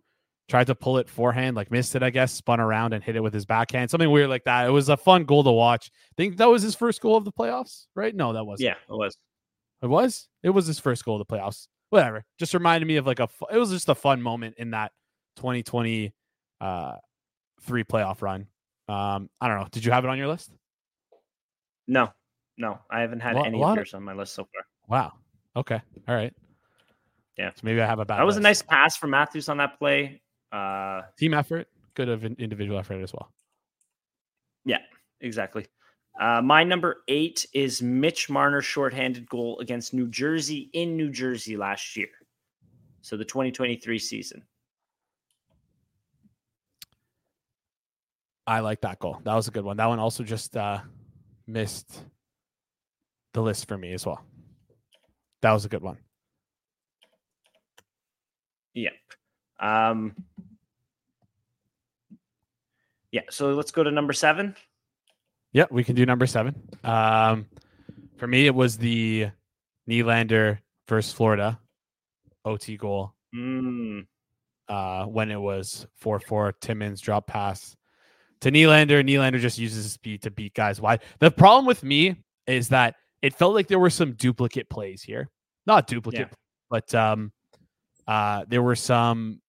[0.48, 2.02] tried to pull it forehand, like missed it.
[2.02, 4.66] I guess spun around and hit it with his backhand, something weird like that.
[4.66, 5.90] It was a fun goal to watch.
[6.16, 8.14] think that was his first goal of the playoffs, right?
[8.14, 9.16] No, that was yeah, it was.
[9.82, 10.28] It was.
[10.42, 11.66] It was his first goal of the playoffs.
[11.90, 12.24] Whatever.
[12.38, 13.28] Just reminded me of like a.
[13.52, 14.92] It was just a fun moment in that
[15.36, 16.12] 2020
[16.60, 16.96] uh,
[17.62, 18.46] three playoff run.
[18.88, 19.66] Um, I don't know.
[19.70, 20.50] Did you have it on your list?
[21.88, 22.12] No,
[22.56, 24.64] no, I haven't had Lot- any of of- yours on my list so far.
[24.88, 25.12] Wow.
[25.54, 25.80] Okay.
[26.08, 26.32] All right.
[27.38, 27.50] Yeah.
[27.50, 28.18] So maybe I have a bad.
[28.18, 30.20] That was a nice pass from Matthews on that play.
[30.52, 31.68] Uh, team effort.
[31.94, 33.32] Good of an individual effort as well.
[34.64, 34.80] Yeah,
[35.20, 35.66] exactly.
[36.20, 41.56] Uh, my number eight is Mitch Marner shorthanded goal against New Jersey in New Jersey
[41.56, 42.08] last year.
[43.02, 44.42] So the 2023 season.
[48.46, 49.20] I like that goal.
[49.24, 49.76] That was a good one.
[49.76, 50.80] That one also just uh,
[51.46, 52.02] missed
[53.34, 54.24] the list for me as well.
[55.42, 55.98] That was a good one.
[58.74, 58.92] Yep.
[59.60, 60.14] Um,
[63.16, 63.22] yeah.
[63.30, 64.54] So let's go to number seven.
[65.52, 66.54] Yeah, we can do number seven.
[66.84, 67.46] Um,
[68.18, 69.28] for me, it was the
[69.88, 71.58] Nylander versus Florida
[72.44, 73.14] OT goal.
[73.34, 74.06] Mm.
[74.68, 77.74] Uh, when it was four four, Timmins drop pass
[78.42, 79.02] to Nylander.
[79.02, 81.00] Nylander just uses his speed to beat guys wide.
[81.20, 85.30] The problem with me is that it felt like there were some duplicate plays here.
[85.66, 86.36] Not duplicate, Yeah.
[86.68, 87.32] but um,
[88.06, 89.40] uh, there were some.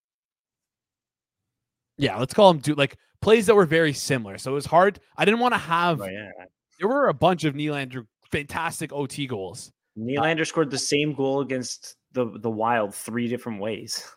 [1.97, 4.37] Yeah, let's call them du- like plays that were very similar.
[4.37, 4.99] So it was hard.
[5.17, 6.01] I didn't want to have.
[6.01, 6.31] Oh, yeah.
[6.79, 11.95] There were a bunch of Nylander fantastic OT goals, Nylander scored the same goal against
[12.11, 14.07] the the Wild three different ways.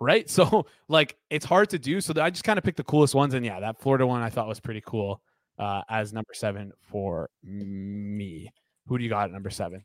[0.00, 0.28] right?
[0.28, 2.00] So like it's hard to do.
[2.00, 4.30] So I just kind of picked the coolest ones, and yeah, that Florida one I
[4.30, 5.22] thought was pretty cool
[5.58, 8.52] uh, as number seven for me.
[8.86, 9.84] Who do you got at number seven?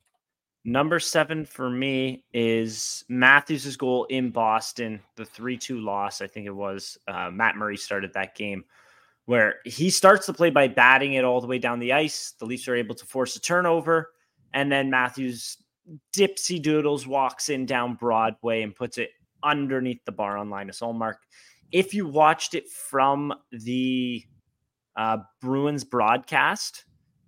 [0.67, 6.21] Number seven for me is Matthews' goal in Boston, the 3 2 loss.
[6.21, 6.97] I think it was.
[7.07, 8.65] Uh, Matt Murray started that game
[9.25, 12.33] where he starts the play by batting it all the way down the ice.
[12.39, 14.11] The Leafs are able to force a turnover.
[14.53, 15.57] And then Matthews
[16.15, 19.11] dipsy doodles walks in down Broadway and puts it
[19.43, 21.15] underneath the bar on Linus Ullmark.
[21.71, 24.23] If you watched it from the
[24.95, 26.85] uh, Bruins broadcast,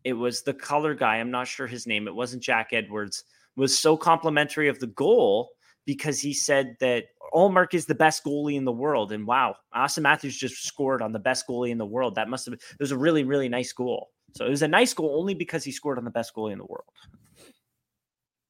[0.07, 1.17] it was the color guy.
[1.17, 2.07] I'm not sure his name.
[2.07, 3.25] It wasn't Jack Edwards.
[3.57, 5.49] Was so complimentary of the goal
[5.85, 9.11] because he said that oh, Ullmark is the best goalie in the world.
[9.11, 12.15] And wow, Auston Matthews just scored on the best goalie in the world.
[12.15, 14.11] That must have been, it was a really, really nice goal.
[14.33, 16.59] So it was a nice goal only because he scored on the best goalie in
[16.59, 16.85] the world.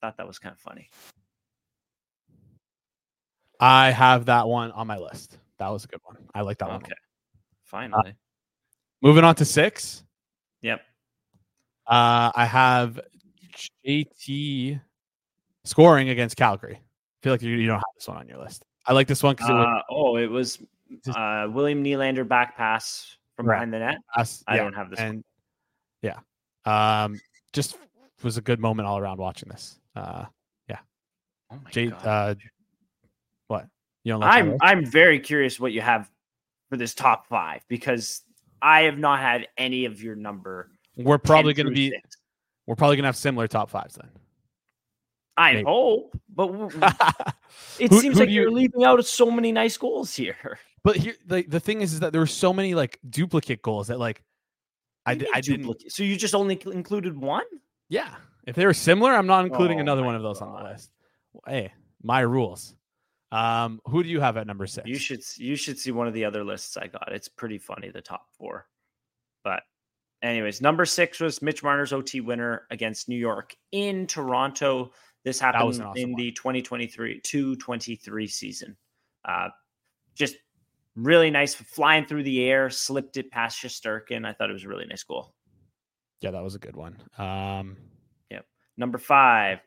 [0.02, 0.92] Thought that was kind of funny.
[3.60, 5.40] I have that one on my list.
[5.58, 6.18] That was a good one.
[6.36, 6.84] I like that one.
[6.84, 6.94] Okay.
[7.64, 8.10] Finally.
[8.10, 8.14] Uh,
[9.02, 10.04] moving on to six.
[11.88, 13.00] Uh, I have
[13.86, 14.80] JT
[15.64, 16.76] scoring against Calgary.
[16.76, 18.64] I feel like you, you don't have this one on your list.
[18.86, 20.60] I like this one because it was Uh, oh, it was
[21.16, 23.56] uh, William Nylander back pass from Right.
[23.56, 23.98] behind the net.
[24.16, 24.44] us.
[24.48, 25.24] I yeah, don't have this one.
[26.02, 26.20] yeah,
[26.66, 27.20] um,
[27.54, 27.78] just
[28.24, 29.80] was a good moment all around watching this.
[29.96, 30.26] Uh,
[31.50, 32.06] Oh my J, God.
[32.06, 32.36] uh,
[33.48, 33.68] what
[34.04, 34.58] you don't like I'm?
[34.60, 36.12] I'm very curious what you have
[36.70, 38.22] for this top five because
[38.62, 40.70] I have not had any of your number.
[40.98, 42.18] We're probably going to be six.
[42.66, 44.10] we're probably going to have similar top fives then.
[45.38, 45.66] I maybe.
[45.66, 46.50] hope, but
[47.80, 50.60] it Who- seems who like you- you're leaving out so many nice goals here.
[50.84, 53.88] but here, the the thing is, is that there were so many like duplicate goals
[53.88, 54.24] that like
[55.06, 55.92] I, What do di- you I mean didn't.
[55.92, 57.46] So you just only included one?
[57.90, 58.16] Yeah,
[58.48, 60.72] if they were similar, I'm not including Oh another one of those on the God.
[60.72, 60.92] list.
[61.46, 61.72] Hey,
[62.02, 62.74] my rules.
[63.32, 64.88] Um, who do you have at number six?
[64.88, 67.12] You should you should see one of the other lists I got.
[67.12, 68.66] It's pretty funny the top four.
[69.44, 69.62] But
[70.22, 74.92] anyways, number six was Mitch Marner's OT winner against New York in Toronto.
[75.24, 76.22] This happened awesome in one.
[76.22, 78.78] the 2023 223 season.
[79.26, 79.50] Uh,
[80.16, 80.36] just
[80.96, 84.26] really nice, flying through the air, slipped it past Shesterkin.
[84.26, 85.34] I thought it was a really nice goal.
[86.22, 86.98] Yeah, that was a good one.
[87.18, 87.78] Um,
[88.80, 89.60] Number five,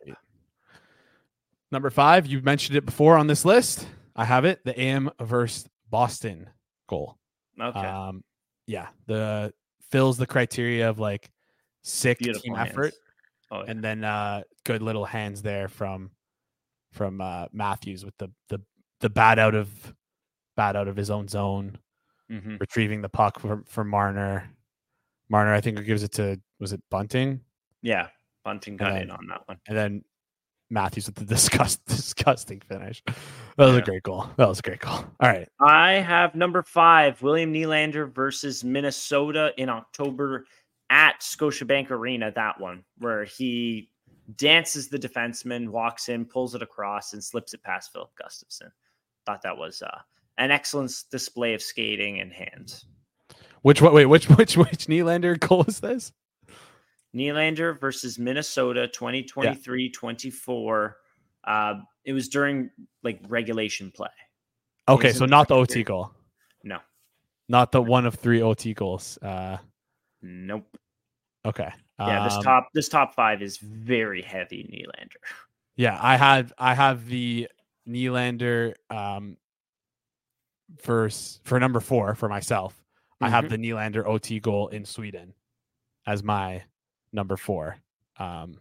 [1.72, 3.84] number five, you mentioned it before on this list.
[4.14, 4.64] I have it.
[4.64, 6.48] The AM versus Boston
[6.88, 7.18] goal.
[7.60, 8.22] okay, Um,
[8.68, 9.52] yeah, the
[9.90, 11.30] fills the criteria of like
[11.82, 12.70] sick beautiful team hands.
[12.70, 12.94] effort,
[13.50, 13.70] Oh, yeah.
[13.70, 16.10] and then uh, good little hands there from
[16.92, 18.60] from uh, Matthews with the the
[19.00, 19.68] the bat out of
[20.56, 21.78] bat out of his own zone,
[22.30, 22.60] Mhm.
[22.60, 24.50] retrieving the puck from from Marner.
[25.28, 27.40] Marner, I think, gives it to was it Bunting,
[27.82, 28.08] yeah,
[28.44, 29.58] Bunting got then- in on that one.
[29.68, 30.04] and then
[30.70, 33.02] Matthews with the disgust disgusting finish.
[33.60, 33.82] That was Yeah.
[33.82, 34.26] a great goal.
[34.38, 34.94] That was a great goal.
[34.94, 40.46] All right, I have number five, William Nylander versus Minnesota in October
[40.88, 42.32] at Scotiabank Arena.
[42.34, 43.90] That one where he
[44.36, 48.70] dances the defenseman, walks in, pulls it across, and slips it past Filip Gustavsson.
[49.26, 49.98] Thought that was uh,
[50.38, 52.86] an excellent display of skating and hands.
[53.60, 53.92] which one?
[53.92, 56.12] Wait, which which which Nylander goal is this?
[57.14, 60.96] Nylander versus Minnesota 2023 24.
[61.44, 61.74] Uh,
[62.04, 62.70] it was during
[63.02, 64.08] like regulation play.
[64.88, 65.86] Okay, so not the OT period.
[65.86, 66.12] goal,
[66.64, 66.78] No,
[67.48, 69.18] not the one of three OT goals.
[69.22, 69.58] Uh,
[70.22, 70.66] nope.
[71.44, 71.70] okay.
[71.98, 75.20] Yeah, this Um, top this top five is very heavy Nylander.
[75.76, 77.48] Yeah, I had I have the
[77.86, 79.36] Nylander um
[80.78, 81.10] for
[81.44, 82.82] for number four for myself.
[83.20, 83.48] I have Mhm.
[83.50, 85.34] the Nylander OT goal in Sweden
[86.06, 86.64] as my
[87.12, 87.76] number four
[88.18, 88.56] um,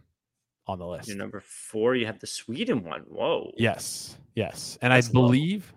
[0.66, 1.08] on the list.
[1.08, 3.02] Your number four, you have the Sweden one.
[3.02, 3.52] Whoa.
[3.56, 5.26] Yes, yes, and That's I low.
[5.26, 5.72] believe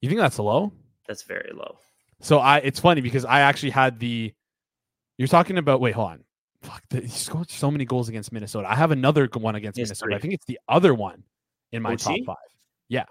[0.00, 0.72] you think that's low.
[1.06, 1.78] That's very low.
[2.20, 4.32] So I, it's funny because I actually had the.
[5.16, 5.80] You're talking about.
[5.80, 6.24] Wait, hold on.
[6.62, 8.68] Fuck, the, he scored so many goals against Minnesota.
[8.70, 10.16] I have another one against Minnesota.
[10.16, 11.22] I think it's the other one
[11.72, 12.24] in my top OT?
[12.24, 12.36] five.
[12.88, 13.04] Yeah,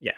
[0.00, 0.12] Yeah.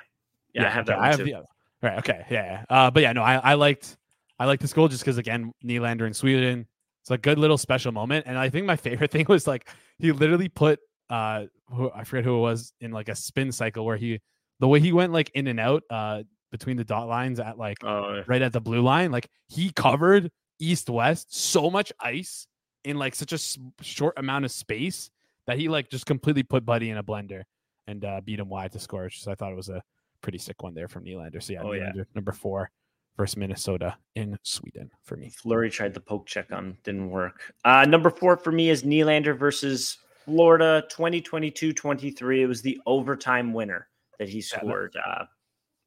[0.53, 1.24] Yeah, I have okay, that one I have too.
[1.24, 1.47] the other.
[1.82, 1.99] Right.
[1.99, 2.24] Okay.
[2.30, 2.45] Yeah.
[2.45, 2.64] yeah.
[2.70, 3.97] Uh, but yeah, no, I, I liked
[4.39, 6.66] I liked this goal just because again, Nylander in Sweden.
[7.07, 10.11] It's a good little special moment, and I think my favorite thing was like he
[10.11, 13.96] literally put uh who, I forget who it was in like a spin cycle where
[13.96, 14.20] he
[14.59, 17.78] the way he went like in and out uh between the dot lines at like
[17.84, 19.12] Oh, right at the blue line.
[19.12, 22.48] Like he covered east west so much ice
[22.82, 25.09] in like such a s- short amount of space
[25.46, 27.42] that he like just completely put Buddy in a blender
[27.86, 29.11] and uh, beat him wide to score.
[29.11, 29.80] So I thought it was a
[30.22, 31.40] pretty sick one there from Nylander.
[31.40, 31.92] So yeah, Oh, yeah.
[32.16, 32.70] Number four
[33.16, 35.30] versus Minnesota in Sweden for me.
[35.30, 37.54] Fleury tried the poke check on, didn't work.
[37.64, 42.42] Uh, number four for me is Nylander versus Florida 2022 23.
[42.42, 43.88] It was the overtime winner
[44.18, 45.24] that he scored uh,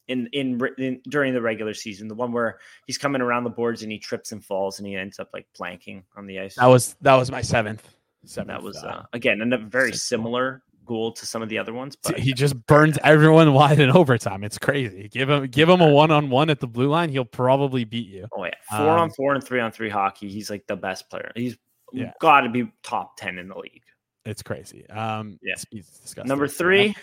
[0.07, 2.07] in, in, in during the regular season.
[2.07, 4.95] The one where he's coming around the boards and he trips and falls and he
[4.95, 6.55] ends up like planking on the ice.
[6.55, 7.87] That was that was my seventh.
[8.25, 11.71] seventh that was uh, uh, again a very similar goal to some of the other
[11.71, 11.95] ones.
[11.95, 14.43] But he just burns everyone wide in overtime.
[14.43, 15.07] It's crazy.
[15.07, 18.07] Give him give him a one on one at the blue line, he'll probably beat
[18.09, 18.27] you.
[18.33, 20.27] oh yeah, four on Um, four and three on three hockey.
[20.29, 21.31] He's like the best player.
[21.35, 21.55] He's
[21.93, 22.11] Yeah.
[22.19, 23.83] got to be top ten in the league.
[24.25, 24.89] It's crazy.
[24.89, 25.53] Um, Yeah.
[25.71, 26.15] it's.
[26.17, 26.95] Number three,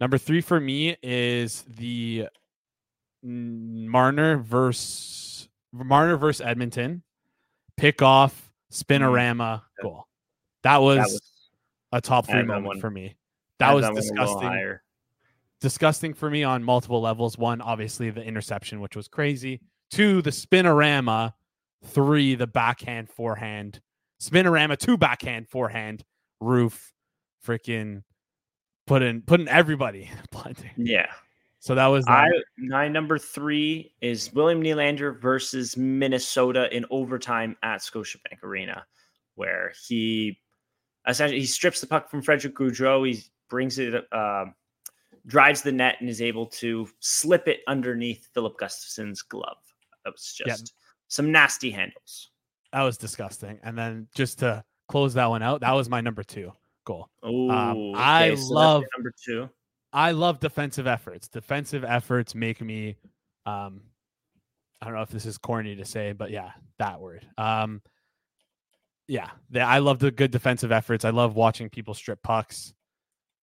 [0.00, 2.26] Number three for me is the
[3.22, 7.02] Marner versus Marner versus Edmonton
[7.76, 9.82] pick off spinorama Yeah.
[9.82, 10.06] goal.
[10.64, 11.31] That was, that was
[11.92, 13.16] a top three moment one- for me.
[13.58, 14.78] That was little disgusting.
[15.60, 17.38] Disgusting for me on multiple levels.
[17.38, 19.60] One, obviously the interception, which was crazy.
[19.90, 21.34] Two, the spinorama.
[21.84, 23.80] Three, the backhand forehand.
[24.20, 26.04] Spinorama, two backhand forehand.
[26.40, 26.92] Roof,
[27.46, 28.02] freaking
[28.86, 30.10] putting putting everybody.
[30.76, 31.06] Yeah.
[31.60, 37.56] So that was I um, my number three is William Nylander versus Minnesota in overtime
[37.62, 38.84] at Scotiabank Arena,
[39.36, 40.40] where he
[41.06, 43.06] essentially he strips the puck from Frederick Gaudreau.
[43.08, 44.46] He brings it, uh,
[45.26, 49.58] drives the net, and is able to slip it underneath Filip Gustavsson's glove.
[50.04, 50.74] That was just
[51.08, 52.30] some nasty handles.
[52.72, 53.58] that was disgusting.
[53.62, 56.52] And then just to close that one out, that was my number two
[56.84, 57.08] goal.
[57.22, 59.48] Oh, I that's your love- number two.
[59.92, 61.28] I love defensive efforts.
[61.28, 62.96] Defensive efforts make me
[63.46, 63.82] um
[64.80, 67.26] I don't know if this is corny to say, but yeah, that word.
[67.38, 67.82] Um
[69.12, 71.04] yeah, the, I love the good defensive efforts.
[71.04, 72.72] I love watching people strip pucks.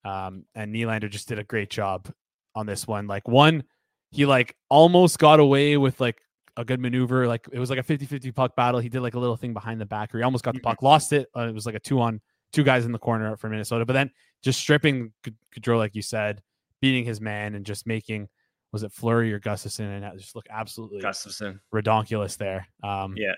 [0.04, 2.12] Um and Nylander just did a great job
[2.56, 3.06] on this one.
[3.08, 3.64] Like one,
[4.12, 6.18] he like almost got away with like
[6.58, 7.28] a good maneuver.
[7.28, 8.80] Like it was like a 50-50 puck battle.
[8.80, 10.64] He did like a little thing behind the back where he almost got the Mhm.
[10.64, 11.28] puck, lost it.
[11.36, 12.20] Uh, it was like a two on
[12.52, 13.86] two guys in the corner for Minnesota.
[13.86, 14.10] But then
[14.42, 15.12] just stripping
[15.54, 16.42] Gaudreau, like you said,
[16.82, 18.28] beating his man and just making
[18.72, 21.60] was it Fleury or Gustavsson and that just look absolutely Gustavsson.
[21.74, 22.68] redonkulous there.
[22.84, 23.34] Um, Yeah.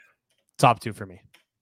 [0.58, 1.22] top two for me.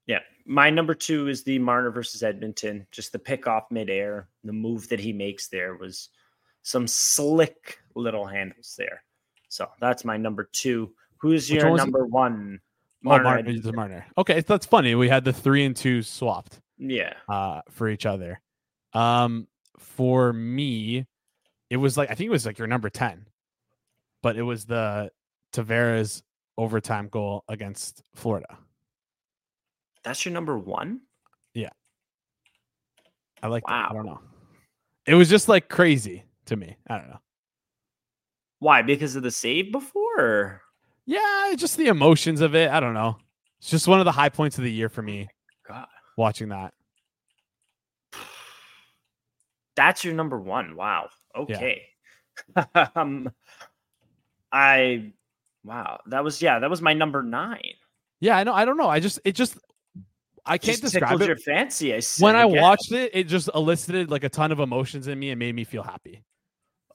[0.09, 0.21] Yeah.
[0.47, 2.87] My number two is the Marner versus Edmonton.
[2.91, 4.27] Just the pick off midair.
[4.43, 6.09] The move that he makes there was
[6.63, 9.03] some slick little handles there.
[9.49, 10.91] So that's my number two.
[11.17, 11.85] Who's Which your one was it?
[11.85, 12.59] number one?
[13.05, 14.05] Oh, Marner, Marner, the Marner.
[14.17, 14.95] Okay, that's funny.
[14.95, 17.13] We had the three and two swapped Yeah.
[17.29, 18.41] uh, for each other.
[18.93, 19.47] Um,
[19.77, 21.05] for me,
[21.69, 23.27] it was like I think it was like your number ten,
[24.23, 25.11] but it was the
[25.53, 26.23] Tavares
[26.57, 28.57] overtime goal against Florida.
[30.09, 31.01] That's your number one?
[31.53, 31.69] Yeah.
[33.43, 33.63] I like.
[33.67, 33.71] that.
[33.71, 33.89] I Wow.
[33.93, 34.19] don't know.
[35.05, 36.75] It was just like crazy to me.
[36.89, 37.19] I don't know.
[38.57, 38.81] Why?
[38.81, 40.19] Because of the save before?
[40.19, 40.61] or-
[41.05, 42.71] Yeah, just the emotions of it.
[42.71, 43.17] I don't know.
[43.59, 45.27] It's just one of the high points of the year for me
[45.67, 45.85] God.
[46.17, 46.73] watching that.
[49.75, 50.75] That's your number one.
[50.75, 51.09] Wow.
[51.35, 51.83] Okay.
[52.95, 53.31] um
[54.51, 55.13] I
[55.63, 55.99] wow.
[56.07, 57.73] That was yeah, that was my number nine.
[58.21, 58.53] Yeah, I know.
[58.53, 58.89] I don't know.
[58.89, 59.59] I just it just
[60.49, 61.27] I can't Just describe it.
[61.27, 61.93] your fancy.
[61.93, 62.61] I when I guess.
[62.61, 65.63] watched it, it just elicited like a ton of emotions in me and made me
[65.63, 66.23] feel happy.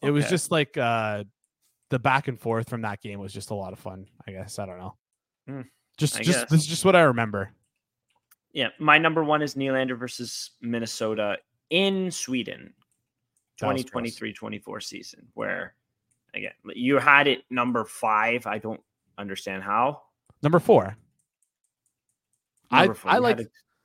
[0.02, 1.24] It was just like uh
[1.90, 4.07] the back and forth from that game was just a lot of fun.
[4.26, 4.96] I guess I don't know.
[5.46, 5.61] Hmm,
[5.96, 6.50] Just I just guess.
[6.50, 7.50] this is just what I remember.
[8.52, 11.38] Yeah, my number one is Nylander versus Minnesota
[11.70, 12.72] in Sweden,
[13.61, 15.26] That 2023-24 season.
[15.34, 15.74] Where
[16.34, 18.46] again, you had it number five.
[18.46, 18.80] I don't
[19.18, 20.02] understand how.
[20.42, 20.96] Number four.
[22.70, 23.40] I four, I like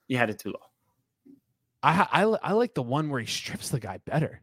[0.08, 1.36] you had it too low.
[1.84, 4.42] I I I like the one where he strips the guy better.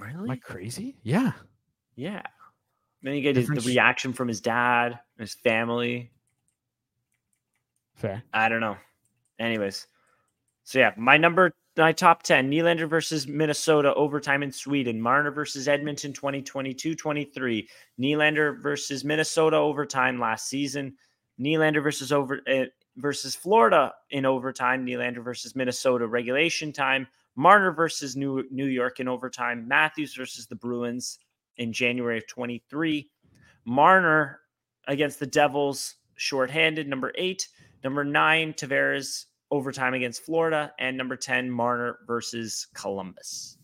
[0.00, 0.30] Am Really?
[0.30, 0.96] I crazy?
[1.02, 1.32] Yeah.
[1.96, 2.22] yeah.
[3.02, 6.12] Then you get his, the reaction from his dad, his family.
[7.94, 8.22] Fair.
[8.32, 8.76] I don't know.
[9.38, 9.86] anyways,
[10.64, 15.66] so yeah, my number, my top 10 Nylander versus Minnesota overtime in Sweden, Marner versus
[15.66, 17.68] Edmonton 2022 23,
[18.00, 20.96] Nylander versus Minnesota overtime last season,
[21.40, 22.66] Nylander versus over uh,
[22.98, 29.08] versus Florida in overtime, Nylander versus Minnesota regulation time, Marner versus New New York in
[29.08, 31.18] overtime, Matthews versus the Bruins
[31.56, 33.08] in January of 23,
[33.64, 34.40] Marner
[34.86, 37.46] against the Devils shorthanded number 8,
[37.84, 43.56] number 9 Tavares overtime against Florida, and number 10 Marner versus Columbus.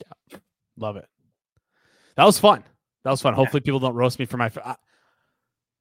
[0.00, 0.38] Yeah.
[0.76, 1.06] Love it.
[2.16, 2.64] That was fun.
[3.04, 3.34] That was fun.
[3.34, 3.36] Yeah.
[3.36, 4.76] Hopefully people don't roast me for my I,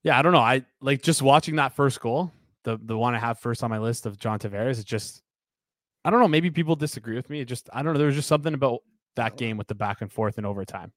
[0.03, 0.39] Yeah, I don't know.
[0.39, 2.31] I like just watching that first goal
[2.64, 4.80] the the one I have first on my list of John Tavares.
[4.80, 5.22] It just
[6.05, 6.28] I don't know.
[6.28, 7.41] Maybe people disagree with me.
[7.41, 7.97] It just I don't know.
[7.97, 8.82] There was just something about
[9.16, 10.91] that game with the back and forth and overtime.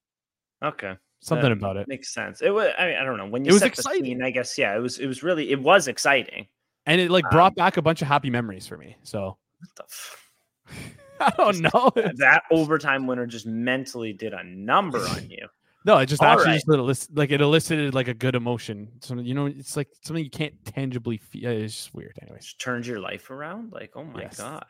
[0.63, 2.41] Okay, something that about it makes sense.
[2.41, 2.71] It was.
[2.77, 3.49] I mean, I don't know when you.
[3.49, 4.05] It was exciting.
[4.05, 4.75] Scene, I guess yeah.
[4.75, 4.99] It was.
[4.99, 5.51] It was really.
[5.51, 6.47] It was exciting,
[6.85, 8.97] and it like brought um, back a bunch of happy memories for me.
[9.03, 9.37] So.
[9.81, 10.23] F-
[11.19, 11.91] I don't know.
[12.17, 15.47] That overtime winner just mentally did a number on you.
[15.87, 16.87] No, it just All actually right.
[16.89, 18.89] just like it elicited like a good emotion.
[18.99, 21.49] So you know, it's like something you can't tangibly feel.
[21.49, 22.19] It's just weird.
[22.21, 23.71] Anyways, just turns your life around.
[23.71, 24.37] Like, oh my yes.
[24.37, 24.65] god,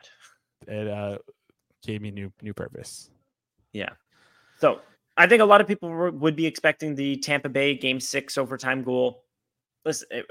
[0.68, 1.18] it uh,
[1.84, 3.10] gave me new new purpose.
[3.72, 3.90] Yeah.
[4.60, 4.80] So
[5.16, 8.38] I think a lot of people were, would be expecting the Tampa Bay Game Six
[8.38, 9.24] overtime goal.
[9.84, 10.26] Listen, it,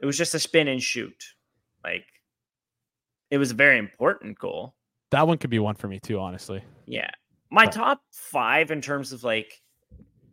[0.00, 1.22] it was just a spin and shoot.
[1.84, 2.06] Like,
[3.30, 4.74] it was a very important goal.
[5.12, 6.64] That one could be one for me too, honestly.
[6.86, 7.10] Yeah.
[7.52, 7.74] My but.
[7.74, 9.60] top five in terms of like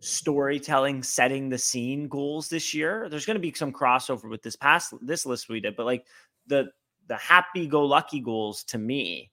[0.02, 3.08] storytelling, setting the scene goals this year.
[3.10, 6.06] There's going to be some crossover with this past this list we did, but like
[6.47, 6.70] the
[7.08, 9.32] the happy go lucky goals to me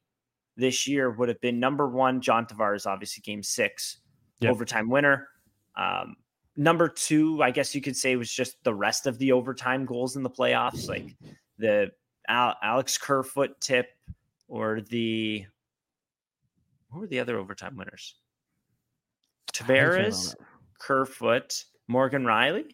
[0.56, 3.98] this year would have been number one, John Tavares, obviously game six,
[4.40, 4.52] yep.
[4.52, 5.28] overtime winner.
[5.76, 6.16] Um,
[6.56, 10.16] number two, I guess you could say was just the rest of the overtime goals
[10.16, 11.16] in the playoffs, like
[11.58, 11.92] the
[12.28, 13.86] Al- Alex Kerfoot tip
[14.48, 15.46] or the
[16.90, 18.16] what were the other overtime winners?
[19.52, 20.34] Tavares,
[20.78, 22.64] Kerfoot, Morgan Rielly.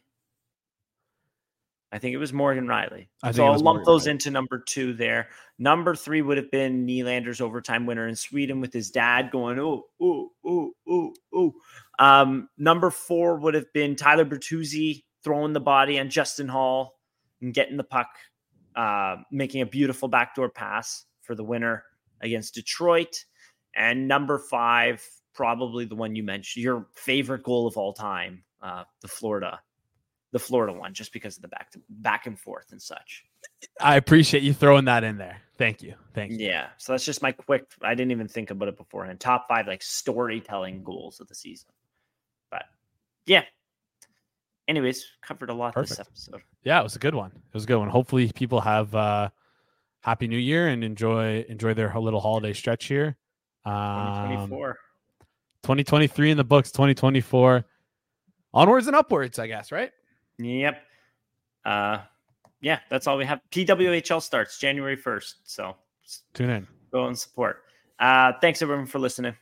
[1.92, 3.06] I think it was Morgan Rielly.
[3.22, 4.10] I so I'll lump Morgan those Rielly.
[4.10, 5.28] into number two there.
[5.58, 9.84] Number three would have been Nylander's overtime winner in Sweden with his dad going, oh,
[10.00, 11.54] oh, oh, oh, oh.
[12.00, 16.96] Um, number four would have been Tyler Bertuzzi throwing the body on Justin Holl
[17.40, 18.08] and getting the puck,
[18.74, 21.84] uh, making a beautiful backdoor pass for the winner
[22.20, 23.24] against Detroit.
[23.76, 25.04] And number five
[25.34, 29.60] probably the one you mentioned, your favorite goal of all time, uh, the Florida,
[30.32, 33.24] the Florida one, just because of the back to, back and forth and such.
[33.80, 35.40] I appreciate you throwing that in there.
[35.58, 35.94] Thank you.
[36.14, 36.46] Thank you.
[36.46, 36.68] Yeah.
[36.78, 37.66] So that's just my quick.
[37.82, 39.20] I didn't even think about it beforehand.
[39.20, 41.68] Top five like storytelling goals of the season.
[42.50, 42.64] But
[43.26, 43.44] yeah.
[44.66, 45.90] Anyways, covered a lot Perfect.
[45.90, 46.42] this episode.
[46.62, 47.30] Yeah, it was a good one.
[47.34, 47.88] It was a good one.
[47.88, 49.28] Hopefully, people have uh
[50.00, 53.16] happy New Year and enjoy enjoy their little holiday stretch here.
[53.64, 54.78] Um, 2024.
[55.64, 57.64] 2023 in the books, 2024
[58.52, 59.90] onwards and upwards, I guess, right?
[60.38, 60.82] Yep.
[61.64, 61.98] Uh,
[62.60, 63.40] yeah, that's all we have.
[63.50, 65.34] PWHL starts January 1st.
[65.44, 65.74] So
[66.34, 67.62] tune in, go and support.
[67.98, 69.34] Uh, thanks everyone for listening.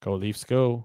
[0.00, 0.80] Go Leafs, go.